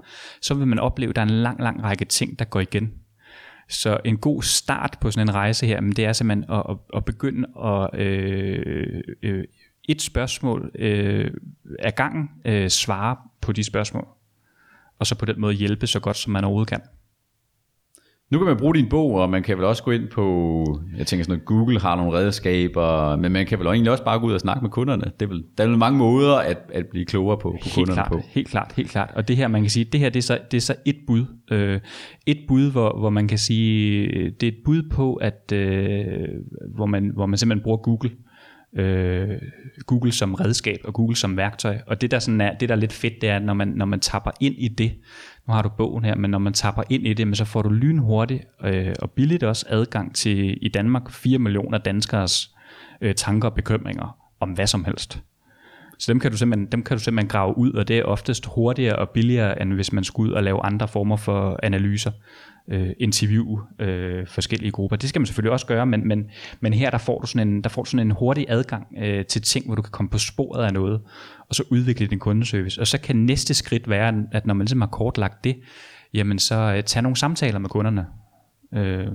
så 0.42 0.54
vil 0.54 0.68
man 0.68 0.80
opleve, 0.80 1.10
at 1.10 1.16
der 1.16 1.22
er 1.22 1.26
en 1.26 1.32
lang, 1.32 1.62
lang 1.62 1.84
række 1.84 2.06
ting, 2.06 2.40
der 2.40 2.46
går 2.46 2.60
igen. 2.60 2.92
Så 3.70 3.98
en 4.06 4.18
god 4.18 4.42
start 4.42 4.98
på 5.02 5.12
sådan 5.12 5.30
en 5.30 5.36
rejse 5.36 5.68
her, 5.68 5.82
men 5.82 5.92
det 5.92 6.06
er 6.06 6.14
simpelthen 6.14 6.52
at, 6.52 6.64
at, 6.70 6.78
at 6.96 7.06
begynde 7.06 7.48
at 7.66 8.00
øh, 8.00 9.02
øh, 9.24 9.44
et 9.90 10.02
spørgsmål 10.02 10.72
øh, 10.76 11.32
ad 11.80 11.92
gangen 11.92 12.30
øh, 12.46 12.70
svare 12.70 13.16
på 13.42 13.52
de 13.52 13.64
spørgsmål, 13.64 14.08
og 15.00 15.08
så 15.08 15.16
på 15.16 15.26
den 15.26 15.42
måde 15.42 15.54
hjælpe 15.54 15.88
så 15.88 16.00
godt, 16.00 16.18
som 16.18 16.34
man 16.34 16.44
overhovedet 16.44 16.70
kan. 16.70 16.82
Nu 18.32 18.38
kan 18.38 18.48
man 18.48 18.58
bruge 18.58 18.76
din 18.76 18.90
bog, 18.90 19.12
og 19.12 19.30
man 19.30 19.44
kan 19.44 19.58
vel 19.58 19.66
også 19.66 19.84
gå 19.84 19.92
ind 19.92 20.08
på, 20.08 20.66
jeg 20.98 21.08
tænker 21.08 21.24
sådan 21.24 21.34
noget, 21.34 21.46
Google 21.46 21.80
har 21.80 21.96
nogle 21.96 22.18
redskaber, 22.18 23.16
men 23.16 23.32
man 23.32 23.46
kan 23.46 23.60
vel 23.60 23.68
egentlig 23.68 23.92
også 23.92 24.04
bare 24.04 24.20
gå 24.20 24.28
ud 24.28 24.34
og 24.34 24.40
snakke 24.40 24.62
med 24.62 24.70
kunderne. 24.70 25.04
Det 25.20 25.22
er 25.22 25.28
vel, 25.28 25.44
der 25.58 25.64
er 25.64 25.68
vel 25.68 25.78
mange 25.78 25.98
måder 25.98 26.36
at, 26.36 26.58
at 26.74 26.86
blive 26.92 27.06
klogere 27.06 27.38
på, 27.38 27.50
på 27.50 27.58
Helt 27.64 27.76
kunderne 27.76 27.96
klart, 27.96 28.12
på. 28.12 28.22
helt 28.30 28.48
klart, 28.48 28.74
helt 28.76 28.90
klart. 28.90 29.12
Og 29.16 29.28
det 29.28 29.38
her, 29.38 29.48
man 29.48 29.62
kan 29.62 29.70
sige, 29.70 29.86
det 29.86 30.00
her 30.00 30.10
det 30.10 30.20
er 30.20 30.24
så, 30.24 30.40
det 30.52 30.58
er 30.58 30.62
så 30.62 30.76
et 30.86 30.98
bud. 31.08 31.26
Øh, 31.52 31.80
et 32.26 32.38
bud, 32.48 32.72
hvor, 32.72 33.00
hvor 33.00 33.10
man 33.10 33.28
kan 33.28 33.38
sige, 33.38 34.08
det 34.30 34.44
er 34.44 34.52
et 34.52 34.62
bud 34.66 34.90
på, 34.90 35.16
at 35.16 35.52
øh, 35.54 36.28
hvor, 36.76 36.86
man, 36.86 37.12
hvor 37.14 37.26
man 37.26 37.38
simpelthen 37.38 37.64
bruger 37.64 37.78
Google. 37.78 38.10
Øh, 38.10 38.31
øh, 38.78 39.38
Google 39.86 40.12
som 40.12 40.34
redskab 40.34 40.80
og 40.84 40.94
Google 40.94 41.16
som 41.16 41.38
værktøj. 41.38 41.78
Og 41.88 42.02
det 42.02 42.12
der, 42.12 42.20
sådan 42.20 42.42
er, 42.42 42.58
det 42.58 42.70
der 42.70 42.76
er 42.76 42.80
lidt 42.80 42.94
fedt, 42.94 43.22
det 43.22 43.30
er, 43.30 43.36
at 43.36 43.44
når 43.44 43.54
man, 43.54 43.68
når 43.68 43.86
man 43.86 44.00
tapper 44.00 44.32
ind 44.40 44.56
i 44.58 44.68
det, 44.68 44.92
nu 45.48 45.54
har 45.54 45.62
du 45.62 45.70
bogen 45.78 46.06
her, 46.06 46.16
men 46.16 46.32
når 46.32 46.40
man 46.40 46.54
tapper 46.54 46.84
ind 46.90 47.08
i 47.08 47.14
det, 47.14 47.28
men 47.28 47.36
så 47.36 47.46
får 47.46 47.62
du 47.62 47.70
lynhurtigt 47.70 48.44
øh, 48.64 48.96
og 49.02 49.12
billigt 49.12 49.44
også 49.44 49.66
adgang 49.70 50.16
til 50.16 50.58
i 50.62 50.70
Danmark 50.70 51.12
4 51.12 51.40
millioner 51.40 51.78
danskers 51.78 52.56
øh, 53.02 53.16
tanker 53.16 53.50
og 53.50 53.56
bekymringer 53.56 54.18
om 54.40 54.50
hvad 54.50 54.68
som 54.68 54.86
helst. 54.86 55.22
Så 56.00 56.12
dem 56.12 56.20
kan, 56.20 56.32
du 56.32 56.38
simpelthen, 56.38 56.68
dem 56.72 56.84
kan 56.84 56.98
du 56.98 57.04
simpelthen 57.04 57.30
grave 57.30 57.58
ud, 57.58 57.72
og 57.72 57.88
det 57.88 57.98
er 57.98 58.04
oftest 58.04 58.46
hurtigere 58.46 58.96
og 58.96 59.10
billigere, 59.10 59.62
end 59.62 59.74
hvis 59.74 59.94
man 59.94 60.04
skulle 60.04 60.32
ud 60.32 60.36
og 60.36 60.44
lave 60.44 60.66
andre 60.66 60.88
former 60.88 61.18
for 61.18 61.60
analyser, 61.64 62.12
øh, 62.68 62.90
interview 63.00 63.60
øh, 63.80 64.28
forskellige 64.28 64.72
grupper. 64.72 64.98
Det 64.98 65.10
skal 65.10 65.20
man 65.20 65.26
selvfølgelig 65.26 65.52
også 65.52 65.66
gøre, 65.66 65.86
men, 65.86 66.08
men, 66.08 66.30
men 66.60 66.74
her 66.74 66.90
der 66.90 66.98
får, 66.98 67.20
du 67.20 67.28
sådan 67.28 67.48
en, 67.48 67.62
der 67.62 67.70
får 67.70 67.84
du 67.84 67.90
sådan 67.90 68.08
en 68.08 68.12
hurtig 68.12 68.46
adgang 68.50 68.88
øh, 68.98 69.26
til 69.26 69.42
ting, 69.42 69.66
hvor 69.66 69.76
du 69.76 69.82
kan 69.82 69.92
komme 69.92 70.10
på 70.10 70.18
sporet 70.18 70.66
af 70.66 70.74
noget, 70.74 71.02
og 71.50 71.56
så 71.56 71.64
udvikle 71.70 72.08
din 72.08 72.20
kundeservice. 72.20 72.82
Og 72.82 72.88
så 72.88 73.02
kan 73.02 73.16
næste 73.16 73.54
skridt 73.54 73.90
være, 73.90 74.24
at 74.32 74.46
når 74.46 74.54
man 74.54 74.66
ligesom 74.66 74.82
har 74.82 74.88
kortlagt 74.88 75.44
det, 75.44 75.60
jamen 76.14 76.40
så 76.40 76.56
øh, 76.56 76.84
tage 76.84 77.04
nogle 77.04 77.18
samtaler 77.18 77.60
med 77.60 77.70
kunderne 77.70 78.06
øh, 78.74 79.08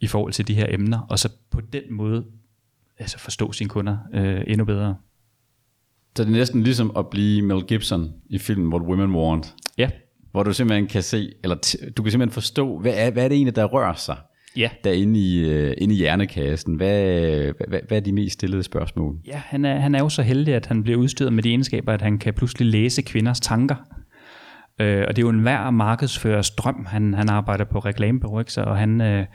i 0.00 0.06
forhold 0.06 0.32
til 0.32 0.48
de 0.48 0.54
her 0.54 0.66
emner, 0.68 1.00
og 1.00 1.18
så 1.18 1.28
på 1.50 1.60
den 1.60 1.82
måde 1.90 2.24
altså 2.98 3.18
forstå 3.18 3.52
sine 3.52 3.68
kunder 3.70 3.98
øh, 4.14 4.42
endnu 4.46 4.64
bedre. 4.64 4.96
Så 6.16 6.24
det 6.24 6.30
er 6.30 6.32
næsten 6.32 6.62
ligesom 6.62 6.92
at 6.96 7.10
blive 7.10 7.42
Mel 7.42 7.64
Gibson 7.64 8.12
i 8.26 8.38
filmen 8.38 8.72
What 8.72 8.82
Women 8.82 9.14
Want, 9.14 9.54
Ja, 9.78 9.90
hvor 10.32 10.42
du 10.42 10.52
simpelthen 10.52 10.86
kan 10.86 11.02
se, 11.02 11.32
eller 11.44 11.56
t- 11.66 11.90
du 11.90 12.02
kan 12.02 12.12
simpelthen 12.12 12.34
forstå, 12.34 12.78
hvad 12.78 12.92
er, 12.96 13.10
hvad 13.10 13.24
er 13.24 13.28
det 13.28 13.34
egentlig, 13.34 13.56
der 13.56 13.64
rører 13.64 13.94
sig 13.94 14.16
ja. 14.56 14.70
derinde 14.84 15.20
i, 15.20 15.44
uh, 15.44 15.72
inde 15.78 15.94
i 15.94 15.98
hjernekassen? 15.98 16.74
Hvad, 16.74 17.04
hvad, 17.68 17.80
hvad 17.88 17.96
er 17.98 18.00
de 18.00 18.12
mest 18.12 18.32
stillede 18.32 18.62
spørgsmål? 18.62 19.16
Ja, 19.26 19.42
han 19.46 19.64
er, 19.64 19.78
han 19.78 19.94
er 19.94 19.98
jo 19.98 20.08
så 20.08 20.22
heldig, 20.22 20.54
at 20.54 20.66
han 20.66 20.82
bliver 20.82 20.98
udstyret 20.98 21.32
med 21.32 21.42
de 21.42 21.48
egenskaber, 21.48 21.92
at 21.92 22.02
han 22.02 22.18
kan 22.18 22.34
pludselig 22.34 22.68
læse 22.68 23.02
kvinders 23.02 23.40
tanker. 23.40 23.76
Øh, 24.80 25.04
og 25.08 25.16
det 25.16 25.22
er 25.22 25.26
jo 25.26 25.28
en 25.28 25.40
hver 25.40 25.70
markedsførers 25.70 26.50
drøm. 26.50 26.86
Han, 26.88 27.14
han 27.14 27.28
arbejder 27.28 27.64
på 27.64 27.78
reklamebureau, 27.78 28.38
ikke? 28.38 28.52
Så, 28.52 28.62
og 28.62 28.76
han, 28.76 29.00
øh, 29.00 29.26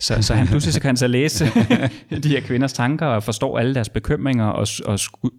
så, 0.00 0.22
så 0.22 0.34
han 0.34 0.46
pludselig 0.46 0.74
så 0.74 0.80
kan 0.80 0.88
han 0.88 0.96
så 0.96 1.06
læse 1.06 1.44
de 2.22 2.28
her 2.28 2.40
kvinders 2.40 2.72
tanker 2.72 3.06
og 3.06 3.22
forstår 3.22 3.58
alle 3.58 3.74
deres 3.74 3.88
bekymringer 3.88 4.46
og, 4.46 4.66
og 4.84 4.98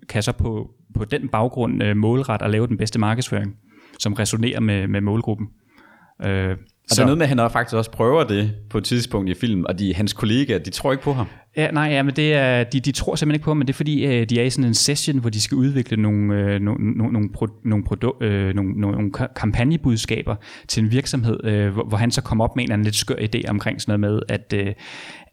kan 0.09 0.23
så 0.23 0.31
på, 0.31 0.69
på 0.95 1.05
den 1.05 1.27
baggrund 1.27 1.83
øh, 1.83 1.97
målret 1.97 2.41
og 2.41 2.49
lave 2.49 2.67
den 2.67 2.77
bedste 2.77 2.99
markedsføring, 2.99 3.55
som 3.99 4.13
resonerer 4.13 4.59
med, 4.59 4.87
med 4.87 5.01
målgruppen. 5.01 5.47
Øh, 6.25 6.51
Og 6.91 6.95
der 6.95 7.01
er 7.01 7.05
noget 7.05 7.17
med, 7.17 7.25
at 7.25 7.29
han 7.29 7.51
faktisk 7.51 7.75
også 7.75 7.91
prøver 7.91 8.23
det 8.23 8.51
på 8.69 8.77
et 8.77 8.83
tidspunkt 8.83 9.29
i 9.29 9.33
filmen, 9.33 9.67
og 9.67 9.79
de, 9.79 9.93
hans 9.95 10.13
kollegaer, 10.13 10.59
de 10.59 10.69
tror 10.69 10.91
ikke 10.91 11.03
på 11.03 11.13
ham. 11.13 11.27
Ja, 11.57 11.71
nej, 11.71 11.83
ja, 11.83 12.03
men 12.03 12.15
det 12.15 12.33
er, 12.33 12.63
de, 12.63 12.79
de 12.79 12.91
tror 12.91 13.15
simpelthen 13.15 13.35
ikke 13.35 13.43
på 13.43 13.49
ham, 13.49 13.57
men 13.57 13.67
det 13.67 13.73
er 13.73 13.77
fordi, 13.77 14.05
øh, 14.05 14.29
de 14.29 14.39
er 14.39 14.43
i 14.43 14.49
sådan 14.49 14.67
en 14.67 14.73
session, 14.73 15.19
hvor 15.19 15.29
de 15.29 15.41
skal 15.41 15.55
udvikle 15.55 16.01
nogle, 16.01 16.35
øh, 16.35 16.59
nogle, 16.61 16.91
nogle, 16.97 17.13
nogle, 17.13 17.29
pro, 17.33 17.47
nogle, 17.65 17.83
produ- 17.89 18.23
øh, 18.23 18.55
nogle, 18.55 18.73
nogle 18.73 19.11
ka- 19.17 19.33
kampagnebudskaber 19.33 20.35
til 20.67 20.83
en 20.83 20.91
virksomhed, 20.91 21.45
øh, 21.45 21.73
hvor, 21.73 21.83
hvor 21.83 21.97
han 21.97 22.11
så 22.11 22.21
kommer 22.21 22.43
op 22.43 22.55
med 22.55 22.63
en 22.63 22.65
eller 22.65 22.73
anden 22.73 22.85
lidt 22.85 22.95
skør 22.95 23.15
idé 23.15 23.49
omkring 23.49 23.81
sådan 23.81 23.99
noget 23.99 24.13
med, 24.13 24.21
at, 24.29 24.53
øh, 24.55 24.73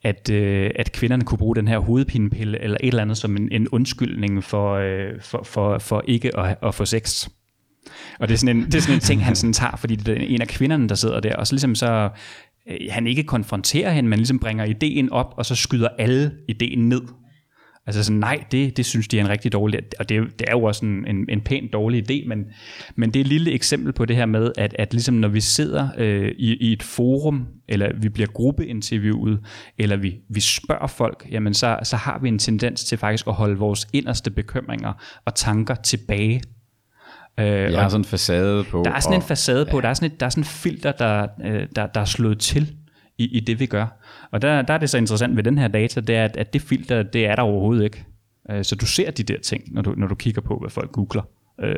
at, 0.03 0.31
øh, 0.31 0.71
at 0.77 0.93
kvinderne 0.93 1.25
kunne 1.25 1.39
bruge 1.39 1.57
den 1.57 1.69
her 1.69 1.79
hovedpinepille 1.79 2.63
eller 2.63 2.77
et 2.81 2.89
eller 2.89 3.03
andet 3.03 3.17
som 3.17 3.37
en, 3.37 3.49
en 3.53 3.69
undskyldning 3.69 4.45
for, 4.45 4.75
øh, 4.75 5.21
for, 5.21 5.43
for, 5.45 5.79
for 5.79 6.05
ikke 6.07 6.39
at, 6.39 6.57
at 6.63 6.75
få 6.75 6.85
sex. 6.85 7.29
Og 8.19 8.29
det 8.29 8.35
er 8.35 8.39
sådan 8.39 8.57
en, 8.57 8.65
det 8.65 8.75
er 8.75 8.81
sådan 8.81 8.95
en 8.95 9.01
ting, 9.01 9.25
han 9.25 9.37
sådan 9.37 9.53
tager, 9.53 9.77
fordi 9.77 9.97
det 9.97 10.09
er 10.09 10.27
en 10.27 10.41
af 10.41 10.49
kvinderne, 10.49 10.89
der 10.89 10.95
sidder 10.95 11.21
der, 11.21 11.37
og 11.37 11.47
så 11.47 11.53
ligesom 11.53 11.75
så, 11.75 12.09
øh, 12.71 12.77
han 12.91 13.07
ikke 13.07 13.23
konfronterer 13.23 13.91
hende, 13.91 14.11
men 14.11 14.19
ligesom 14.19 14.39
bringer 14.39 14.65
ideen 14.65 15.13
op, 15.13 15.35
og 15.37 15.47
så 15.47 15.55
skyder 15.55 15.89
alle 15.99 16.33
ideen 16.49 16.89
ned. 16.89 17.03
Altså 17.87 18.05
sådan, 18.05 18.19
nej, 18.19 18.45
det, 18.53 18.77
det 18.77 18.87
synes 18.87 19.09
de 19.09 19.19
er 19.19 19.25
en 19.25 19.29
rigtig 19.29 19.53
dårlig, 19.53 19.81
og 19.99 20.09
det, 20.09 20.39
det 20.39 20.49
er 20.49 20.53
jo 20.53 20.63
også 20.63 20.87
en, 20.87 21.07
en, 21.07 21.27
en 21.29 21.41
pænt 21.41 21.73
dårlig 21.73 22.11
idé, 22.11 22.29
men, 22.29 22.45
men 22.97 23.11
det 23.11 23.21
er 23.21 23.25
et 23.25 23.29
lille 23.29 23.53
eksempel 23.53 23.93
på 23.93 24.05
det 24.05 24.17
her 24.17 24.27
med, 24.27 24.53
at, 24.59 24.77
at 24.79 24.93
ligesom 24.93 25.15
når 25.15 25.29
vi 25.29 25.41
sidder 25.41 25.89
øh, 25.99 26.33
i, 26.39 26.57
i 26.57 26.73
et 26.73 26.83
forum, 26.83 27.47
eller 27.69 27.91
vi 28.01 28.09
bliver 28.09 28.27
gruppeinterviewet, 28.27 29.41
eller 29.79 29.97
vi, 29.97 30.15
vi 30.31 30.41
spørger 30.41 30.87
folk, 30.87 31.29
jamen 31.31 31.55
så, 31.55 31.79
så 31.83 31.97
har 31.97 32.19
vi 32.19 32.29
en 32.29 32.39
tendens 32.39 32.85
til 32.85 32.99
faktisk 32.99 33.27
at 33.27 33.35
holde 33.35 33.59
vores 33.59 33.89
inderste 33.93 34.31
bekymringer 34.31 34.93
og 35.25 35.35
tanker 35.35 35.75
tilbage. 35.75 36.43
Øh, 37.39 37.47
Jeg 37.47 37.81
har 37.83 37.89
sådan 37.89 38.01
en 38.01 38.05
facade 38.05 38.65
på. 38.65 38.83
der 38.85 38.91
er 38.93 39.01
sådan 39.01 39.15
en 39.15 39.23
og- 39.23 39.29
facade 39.29 39.67
på, 39.71 39.81
der 39.81 39.89
er 39.89 39.95
sådan 39.95 40.11
et, 40.13 40.21
der 40.21 40.27
er 40.27 40.31
sådan 40.31 40.43
et 40.43 40.47
filter, 40.49 40.93
der, 40.93 41.27
øh, 41.45 41.67
der, 41.77 41.87
der 41.87 42.01
er 42.01 42.05
slået 42.05 42.39
til 42.39 42.75
i, 43.19 43.25
i 43.37 43.41
det, 43.41 43.61
vi 43.61 43.67
gør. 43.67 43.87
Og 44.31 44.43
der, 44.43 44.63
der 44.63 44.75
er 44.75 44.79
det 44.79 44.91
så 44.91 44.99
interessant 44.99 45.37
ved 45.37 45.43
den 45.45 45.59
her 45.59 45.69
data, 45.69 46.01
det 46.01 46.17
er, 46.17 46.25
at, 46.25 46.37
at 46.37 46.53
det 46.53 46.63
filter, 46.63 47.03
det 47.03 47.27
er 47.27 47.35
der 47.35 47.43
overhovedet 47.43 47.85
ikke. 47.85 48.05
Øh, 48.51 48.65
Så 48.65 48.77
du 48.77 48.87
ser 48.87 49.11
de 49.11 49.23
der 49.23 49.39
ting, 49.41 49.63
når 49.73 49.83
du, 49.83 49.95
når 49.97 50.07
du 50.07 50.15
kigger 50.15 50.41
på, 50.41 50.59
hvad 50.61 50.71
folk 50.71 50.93
googler. 50.93 51.23
Øh, 51.61 51.77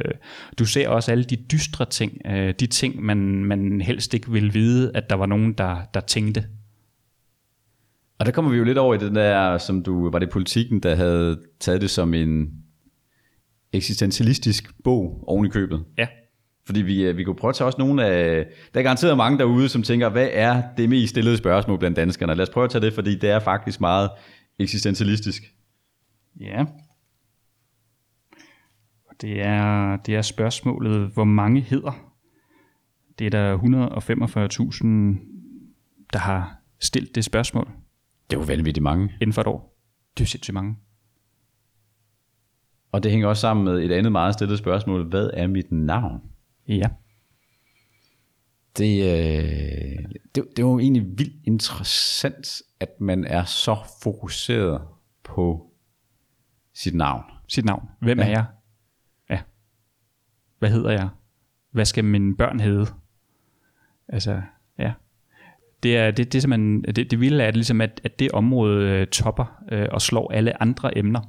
Du 0.59 0.65
ser 0.65 0.89
også 0.89 1.13
alle 1.13 1.25
de 1.25 1.37
dystre 1.37 1.85
ting, 1.85 2.13
øh, 2.27 2.55
de 2.61 2.67
ting, 2.67 3.03
man, 3.03 3.19
man 3.45 3.81
helst 3.81 4.15
ikke 4.15 4.31
ville 4.33 4.53
vide, 4.53 4.91
at 4.95 5.11
der 5.11 5.17
var 5.17 5.27
nogen, 5.27 5.53
der, 5.53 5.77
der 5.95 6.01
tænkte. 6.01 6.45
Og 8.19 8.27
der 8.27 8.33
kommer 8.33 8.51
vi 8.51 8.57
jo 8.57 8.65
lidt 8.65 8.79
over 8.79 8.95
i 8.95 8.99
den 8.99 9.15
der, 9.15 9.59
som 9.59 9.83
du, 9.83 10.11
var 10.11 10.19
det 10.19 10.31
politikken, 10.31 10.81
der 10.81 10.95
havde 10.95 11.41
taget 11.61 11.81
det 11.81 11.91
som 11.91 12.15
en 12.15 12.49
eksistentialistisk 13.77 14.71
bog 14.85 15.25
oven 15.27 15.47
i 15.47 15.49
købet. 15.49 15.85
Ja, 15.99 16.07
Fordi 16.67 16.83
vi, 16.83 17.05
øh, 17.05 17.17
vi 17.17 17.25
kunne 17.25 17.37
prøve 17.37 17.49
at 17.49 17.55
tage 17.55 17.69
også 17.69 17.79
nogle 17.79 18.05
af... 18.07 18.47
Der 18.75 18.81
er 18.81 18.85
garanteret 18.85 19.17
mange 19.17 19.39
derude, 19.39 19.69
som 19.69 19.83
tænker, 19.83 20.09
hvad 20.09 20.29
er 20.33 20.63
det 20.77 20.89
mest 20.89 21.11
stillede 21.11 21.37
spørgsmål 21.37 21.79
blandt 21.79 21.97
danskerne? 21.97 22.35
Lad 22.35 22.43
os 22.43 22.51
prøve 22.51 22.65
at 22.65 22.71
tage 22.71 22.85
det, 22.85 22.93
fordi 22.93 23.19
det 23.19 23.31
er 23.31 23.39
faktisk 23.39 23.81
meget 23.81 24.11
eksistentialistisk. 24.59 25.43
Ja. 26.41 26.65
Det 29.21 29.41
er, 29.43 29.97
det 29.97 30.15
er 30.15 30.23
spørgsmålet, 30.23 31.11
hvor 31.15 31.25
mange 31.25 31.61
hedder. 31.61 32.13
Det 33.19 33.27
er 33.27 33.31
der 33.31 33.59
145.000, 33.59 34.87
der 36.13 36.19
har 36.19 36.57
stillet 36.81 37.15
det 37.15 37.25
spørgsmål 37.25 37.69
Det 38.31 38.37
er 38.37 38.41
jo 38.41 38.47
vanvittigt 38.47 38.83
mange. 38.83 39.13
inden 39.21 39.33
for 39.33 39.41
et 39.41 39.47
år. 39.47 39.79
Det 40.17 40.21
er 40.21 40.25
jo 40.25 40.29
sindssygt 40.29 40.55
mange. 40.55 40.77
Og 42.93 43.03
det 43.03 43.11
hænger 43.11 43.29
også 43.29 43.41
sammen 43.41 43.65
med 43.65 43.83
et 43.83 43.93
andet 43.93 44.13
meget 44.13 44.35
stillet 44.35 44.59
spørgsmål. 44.59 45.09
Hvad 45.09 45.31
er 45.33 45.47
mit 45.47 45.73
navn? 45.73 46.21
Ja. 46.69 46.89
Det, 48.79 49.03
øh, 49.03 50.05
det, 50.35 50.35
det 50.35 50.59
er 50.59 50.63
jo 50.63 50.79
egentlig 50.79 51.03
vildt 51.19 51.37
interessant, 51.45 52.63
at 52.81 53.01
man 53.01 53.25
er 53.25 53.45
så 53.45 53.77
fokuseret 54.03 54.83
på 55.25 55.71
sit 56.75 56.95
navn. 56.95 57.23
Sit 57.49 57.65
navn. 57.65 57.89
Hvem 58.01 58.19
Ja. 58.19 58.25
er 58.25 58.29
jeg? 58.29 58.45
Ja. 59.31 59.41
Hvad 60.59 60.71
hedder 60.71 60.91
jeg? 60.91 61.09
Hvad 61.71 61.85
skal 61.85 62.05
mine 62.05 62.37
børn 62.37 62.61
hedde? 62.61 62.87
Altså, 64.09 64.43
ja. 64.79 64.93
Det 65.83 65.97
er, 65.97 66.11
det, 66.11 66.33
det 66.33 66.39
er 66.39 66.41
simpelthen, 66.41 66.83
det, 66.83 67.11
det 67.11 67.21
vilde 67.21 67.43
er, 67.45 67.49
at, 67.49 67.55
ligesom 67.55 67.81
at, 67.81 68.01
at 68.05 68.19
det 68.19 68.31
område 68.33 68.91
øh, 68.91 69.07
topper 69.07 69.63
øh, 69.73 69.89
og 69.93 70.03
slår 70.03 70.33
alle 70.33 70.63
andre 70.63 70.99
emner. 70.99 71.21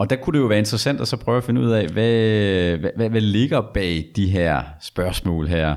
Og 0.00 0.10
der 0.10 0.16
kunne 0.16 0.34
det 0.38 0.42
jo 0.42 0.46
være 0.48 0.58
interessant 0.58 1.00
at 1.00 1.08
så 1.08 1.16
prøve 1.16 1.36
at 1.38 1.44
finde 1.44 1.60
ud 1.60 1.70
af, 1.70 1.86
hvad, 1.86 2.78
hvad, 2.78 2.90
hvad, 2.96 3.10
hvad 3.10 3.20
ligger 3.20 3.60
bag 3.74 4.10
de 4.16 4.26
her 4.30 4.62
spørgsmål 4.80 5.46
her. 5.48 5.76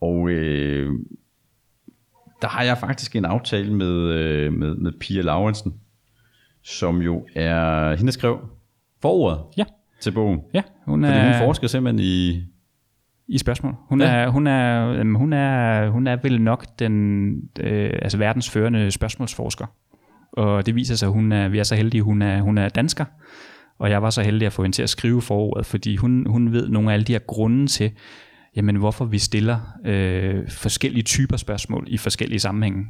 Og 0.00 0.28
øh, 0.30 0.92
der 2.42 2.48
har 2.48 2.62
jeg 2.62 2.78
faktisk 2.78 3.16
en 3.16 3.24
aftale 3.24 3.74
med, 3.74 3.92
øh, 3.92 4.52
med, 4.52 4.74
med 4.74 4.92
Pia 5.00 5.22
Laurensen, 5.22 5.74
som 6.62 7.02
jo 7.02 7.26
er, 7.34 7.96
hende 7.96 8.12
skrev 8.12 8.38
forordet 9.02 9.40
Ja. 9.56 9.64
til 10.00 10.10
bogen. 10.12 10.40
Ja, 10.54 10.62
hun 10.84 11.04
Fordi 11.04 11.18
er... 11.18 11.24
hun 11.38 11.46
forsker 11.46 11.66
simpelthen 11.68 12.00
i, 12.06 12.42
I 13.28 13.38
spørgsmål. 13.38 13.74
Hun, 13.88 14.00
Ja. 14.00 14.06
er, 14.06 14.28
hun, 14.28 14.46
er, 14.46 14.94
hun, 15.16 15.32
er, 15.32 15.88
hun 15.90 16.06
er 16.06 16.16
vel 16.22 16.40
nok 16.42 16.66
den 16.78 17.32
øh, 17.60 17.90
altså 18.02 18.18
verdens 18.18 18.50
førende 18.50 18.90
spørgsmålsforsker. 18.90 19.66
Og 20.32 20.66
det 20.66 20.74
viser 20.74 20.94
sig, 20.94 21.06
at 21.06 21.12
hun 21.12 21.32
er, 21.32 21.48
vi 21.48 21.58
er 21.58 21.62
så 21.62 21.74
heldige, 21.74 21.98
at 21.98 22.04
hun 22.04 22.22
er, 22.22 22.40
hun 22.40 22.58
er 22.58 22.68
dansker. 22.68 23.04
Og 23.78 23.90
jeg 23.90 24.02
var 24.02 24.10
så 24.10 24.22
heldig 24.22 24.46
at 24.46 24.52
få 24.52 24.62
hende 24.62 24.76
til 24.76 24.82
at 24.82 24.90
skrive 24.90 25.22
forordet, 25.22 25.66
fordi 25.66 25.96
hun, 25.96 26.26
hun 26.26 26.52
ved 26.52 26.68
nogle 26.68 26.90
af 26.90 26.94
alle 26.94 27.04
de 27.04 27.12
her 27.12 27.18
grunde 27.18 27.66
til, 27.66 27.90
jamen, 28.56 28.76
hvorfor 28.76 29.04
vi 29.04 29.18
stiller 29.18 29.60
øh, 29.84 30.50
forskellige 30.50 31.02
typer 31.02 31.36
spørgsmål 31.36 31.84
i 31.88 31.98
forskellige 31.98 32.40
sammenhænge. 32.40 32.86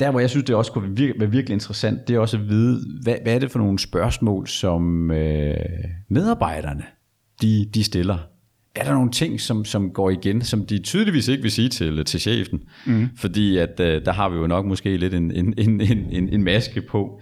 Der, 0.00 0.10
hvor 0.10 0.20
jeg 0.20 0.30
synes, 0.30 0.44
det 0.46 0.54
også 0.54 0.72
kunne 0.72 0.82
være 0.82 0.96
virkelig, 0.96 1.20
være 1.20 1.30
virkelig 1.30 1.54
interessant, 1.54 2.08
det 2.08 2.16
er 2.16 2.20
også 2.20 2.36
at 2.36 2.48
vide, 2.48 2.80
hvad, 3.02 3.16
hvad 3.22 3.34
er 3.34 3.38
det 3.38 3.50
for 3.50 3.58
nogle 3.58 3.78
spørgsmål, 3.78 4.46
som 4.46 5.10
øh, 5.10 5.56
medarbejderne 6.08 6.84
de, 7.42 7.70
de 7.74 7.84
stiller 7.84 8.18
er 8.78 8.84
der 8.84 8.94
nogle 8.94 9.10
ting, 9.10 9.40
som, 9.40 9.64
som 9.64 9.90
går 9.90 10.10
igen, 10.10 10.42
som 10.42 10.66
de 10.66 10.78
tydeligvis 10.78 11.28
ikke 11.28 11.42
vil 11.42 11.50
sige 11.50 11.68
til, 11.68 12.04
til 12.04 12.20
chefen? 12.20 12.60
Mm. 12.86 13.08
Fordi 13.16 13.56
at, 13.56 13.80
uh, 13.80 13.86
der 13.86 14.12
har 14.12 14.28
vi 14.28 14.36
jo 14.36 14.46
nok 14.46 14.66
måske 14.66 14.96
lidt 14.96 15.14
en, 15.14 15.30
en, 15.30 15.54
en, 15.58 15.80
en, 15.80 16.28
en 16.28 16.44
maske 16.44 16.80
på. 16.80 17.20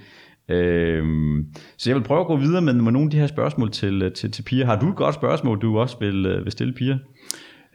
Øhm, 0.48 1.46
så 1.78 1.90
jeg 1.90 1.96
vil 1.96 2.04
prøve 2.04 2.20
at 2.20 2.26
gå 2.26 2.36
videre 2.36 2.62
med, 2.62 2.72
med 2.72 2.92
nogle 2.92 3.06
af 3.06 3.10
de 3.10 3.18
her 3.18 3.26
spørgsmål 3.26 3.70
til, 3.70 4.12
til, 4.16 4.30
til 4.30 4.42
Pia. 4.42 4.64
Har 4.64 4.80
du 4.80 4.88
et 4.88 4.96
godt 4.96 5.14
spørgsmål, 5.14 5.62
du 5.62 5.78
også 5.78 5.96
vil, 6.00 6.40
vil 6.44 6.52
stille 6.52 6.72
Pia? 6.72 6.98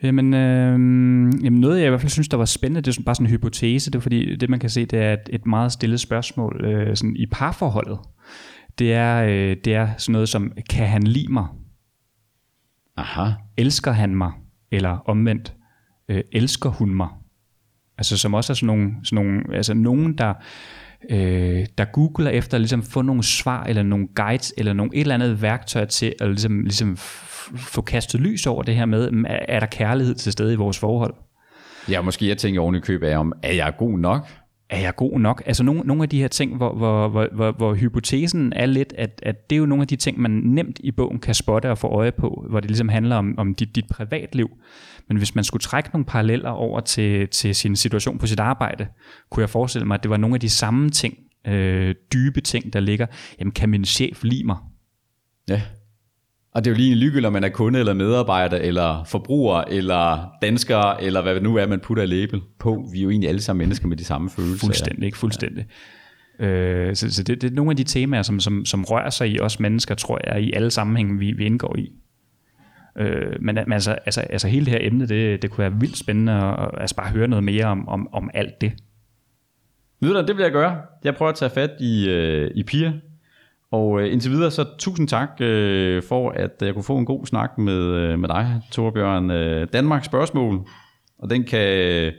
Jamen, 0.04 0.34
øh, 0.34 0.72
jamen 1.44 1.60
noget 1.60 1.78
jeg 1.78 1.86
i 1.86 1.90
hvert 1.90 2.02
fald 2.02 2.10
synes, 2.10 2.28
der 2.28 2.38
var 2.38 2.46
spændende, 2.46 2.82
det 2.82 2.98
er 2.98 3.04
bare 3.04 3.16
sådan 3.16 3.28
en 3.28 3.32
hypotese, 3.32 3.92
det 3.92 3.98
er 3.98 4.02
fordi 4.02 4.36
det 4.36 4.50
man 4.50 4.60
kan 4.60 4.70
se, 4.70 4.86
det 4.86 5.00
er 5.00 5.14
et, 5.14 5.30
et 5.30 5.46
meget 5.46 5.72
stillet 5.72 6.00
spørgsmål 6.00 6.66
øh, 6.66 6.96
sådan 6.96 7.16
i 7.16 7.26
parforholdet. 7.26 8.00
Det 8.80 8.94
er, 8.94 9.24
øh, 9.24 9.56
det 9.66 9.74
er 9.74 9.88
sådan 9.98 10.14
noget 10.14 10.30
som, 10.30 10.52
kan 10.70 10.88
han 10.88 11.04
lide 11.04 11.34
mig? 11.34 11.46
Aha. 13.00 13.32
Elsker 13.58 13.92
han 13.92 14.16
mig? 14.16 14.32
Eller 14.72 15.10
omvendt, 15.10 15.54
øh, 16.10 16.24
elsker 16.32 16.70
hun 16.70 16.96
mig? 16.96 17.08
Altså 17.98 18.18
som 18.18 18.34
også 18.34 18.54
er 18.54 18.56
sådan 18.56 18.68
nogle, 18.68 18.92
sådan 19.04 19.26
nogle 19.26 19.56
altså 19.56 19.74
nogen, 19.74 20.18
der, 20.18 20.34
øh, 21.10 21.66
der 21.78 21.86
googler 21.86 22.32
efter 22.32 22.58
at 22.58 22.62
ligesom 22.62 22.84
få 22.84 23.02
nogle 23.02 23.24
svar, 23.24 23.64
eller 23.64 23.84
nogle 23.84 24.08
guides, 24.16 24.54
eller 24.58 24.74
nogle 24.74 24.92
et 24.94 25.02
eller 25.02 25.16
andet 25.16 25.42
værktøj 25.42 25.86
til 25.86 26.14
at 26.22 26.28
ligesom, 26.28 26.62
ligesom 26.62 26.98
få 27.58 27.82
kastet 27.82 28.22
lys 28.22 28.48
over 28.48 28.64
det 28.64 28.76
her 28.76 28.86
med, 28.86 29.26
er 29.48 29.60
der 29.60 29.68
kærlighed 29.68 30.16
til 30.16 30.32
stede 30.32 30.54
i 30.54 30.56
vores 30.56 30.80
forhold? 30.80 31.14
Ja, 31.90 32.02
måske 32.02 32.28
jeg 32.28 32.38
tænker 32.38 32.62
oven 32.62 32.76
i 32.76 32.80
køb 32.80 33.04
af, 33.04 33.18
om 33.18 33.34
er 33.44 33.54
jeg 33.54 33.74
god 33.78 34.00
nok? 34.00 34.28
Er 34.70 34.80
jeg 34.80 34.96
god 34.96 35.20
nok? 35.20 35.44
Altså 35.46 35.64
nogle, 35.64 35.82
nogle 35.82 36.04
af 36.04 36.10
de 36.10 36.20
her 36.20 36.28
ting, 36.28 36.58
hvor, 36.58 36.76
hvor, 36.76 37.08
hvor, 37.08 37.28
hvor, 37.36 37.52
hvor 37.52 37.74
hypotesen 37.74 38.54
er 38.56 38.66
lidt, 38.66 38.94
at, 38.98 39.20
at 39.24 39.50
det 39.50 39.56
er 39.56 39.60
jo 39.60 39.66
nogle 39.66 39.82
af 39.82 39.88
de 39.88 39.96
ting, 39.96 40.20
man 40.20 40.32
nemt 40.32 40.80
i 40.84 40.92
bogen 40.92 41.20
kan 41.20 41.36
spotte 41.36 41.72
og 41.72 41.78
få 41.78 41.88
øje 41.88 42.12
på, 42.12 42.46
hvor 42.50 42.60
det 42.60 42.70
ligesom 42.70 42.90
handler 42.90 43.16
om, 43.16 43.36
om 43.38 43.56
dit, 43.56 43.76
dit 43.76 43.86
privatliv. 43.92 44.50
Men 45.08 45.18
hvis 45.18 45.36
man 45.36 45.44
skulle 45.44 45.62
trække 45.62 45.90
nogle 45.94 46.06
paralleller 46.06 46.50
over 46.50 46.80
til, 46.80 47.28
til 47.28 47.56
sin 47.56 47.76
situation 47.76 48.18
på 48.18 48.28
sit 48.28 48.40
arbejde, 48.40 48.88
kunne 49.30 49.42
jeg 49.42 49.50
forestille 49.50 49.88
mig, 49.88 49.96
at 49.96 50.04
det 50.04 50.10
var 50.10 50.18
nogle 50.18 50.36
af 50.36 50.40
de 50.40 50.50
samme 50.50 50.90
ting, 50.90 51.18
øh, 51.48 51.96
dybe 52.14 52.42
ting, 52.42 52.74
der 52.74 52.80
ligger. 52.80 53.06
Jamen, 53.40 53.52
kan 53.52 53.70
min 53.70 53.86
chef 53.86 54.24
lide 54.24 54.44
mig? 54.46 54.58
Ja. 55.48 55.62
Og 56.60 56.66
det 56.66 56.72
er 56.72 56.76
jo 56.76 56.78
lige 56.78 56.96
ligegyldigt, 56.96 57.26
om 57.26 57.34
man 57.34 57.44
er 57.44 57.50
kunde 57.50 57.80
eller 57.80 57.94
medarbejder, 57.94 58.58
eller 58.58 59.04
forbruger, 59.04 59.64
eller 59.68 60.30
dansker, 60.42 60.94
eller 60.94 61.22
hvad 61.22 61.36
det 61.36 61.44
nu 61.44 61.56
er, 61.56 61.68
man 61.68 61.80
putter 61.80 62.06
label 62.06 62.42
på. 62.60 62.90
Vi 62.92 63.00
er 63.00 63.04
jo 63.04 63.10
egentlig 63.10 63.30
alle 63.30 63.42
sammen 63.42 63.60
mennesker 63.60 63.88
med 63.88 63.98
de 63.98 64.04
samme 64.04 64.30
følelser. 64.30 64.68
Fuldstændig, 64.68 65.06
ikke? 65.06 65.18
Fuldstændig. 65.18 65.66
Ja. 66.40 66.46
Øh, 66.46 66.96
så 66.96 67.14
så 67.14 67.24
det, 67.24 67.42
det 67.42 67.52
er 67.52 67.56
nogle 67.56 67.72
af 67.72 67.78
de 67.78 67.84
temaer, 67.84 68.22
som, 68.22 68.40
som, 68.40 68.66
som 68.66 68.84
rører 68.84 69.10
sig 69.10 69.30
i 69.30 69.40
os 69.40 69.60
mennesker, 69.60 69.96
tror 69.96 70.20
jeg, 70.28 70.42
i 70.42 70.54
alle 70.54 70.72
sammenhænge, 70.72 71.20
vi, 71.20 71.32
vi 71.32 71.46
indgår 71.46 71.76
i. 71.78 71.92
Øh, 72.98 73.36
men, 73.42 73.56
men 73.56 73.74
altså, 73.74 73.92
altså, 73.92 74.22
altså 74.22 74.48
hele 74.48 74.66
det 74.66 74.74
her 74.74 74.80
emne, 74.82 75.06
det, 75.08 75.42
det 75.42 75.52
kunne 75.52 75.62
være 75.62 75.80
vildt 75.80 75.98
spændende 75.98 76.34
at 76.34 76.70
altså 76.78 76.96
bare 76.96 77.10
høre 77.10 77.28
noget 77.28 77.44
mere 77.44 77.66
om, 77.66 77.88
om, 77.88 78.14
om 78.14 78.30
alt 78.34 78.62
det. 78.62 78.74
Videre, 80.02 80.28
det 80.28 80.38
vil 80.38 80.44
jeg 80.44 80.52
gøre. 80.52 80.78
Jeg 81.04 81.16
prøver 81.16 81.32
at 81.32 81.38
tage 81.38 81.52
fat 81.52 81.72
i, 81.80 82.10
øh, 82.10 82.52
i 82.56 82.64
Pia, 82.64 82.94
og 83.72 84.02
øh, 84.02 84.14
indtil 84.14 84.32
videre, 84.32 84.52
så 84.52 84.66
tusind 84.80 85.08
tak 85.08 85.30
øh, 85.42 86.04
for, 86.04 86.30
at 86.30 86.52
jeg 86.62 86.74
kunne 86.74 86.84
få 86.84 86.98
en 86.98 87.06
god 87.06 87.26
snak 87.26 87.58
med, 87.58 87.84
øh, 87.84 88.20
med 88.20 88.30
dig, 88.30 88.62
Torbjørn. 88.72 89.32
Øh, 89.32 89.68
Danmarks 89.74 90.06
spørgsmål, 90.06 90.68
og 91.20 91.30
den 91.30 91.44
kan... 91.44 92.14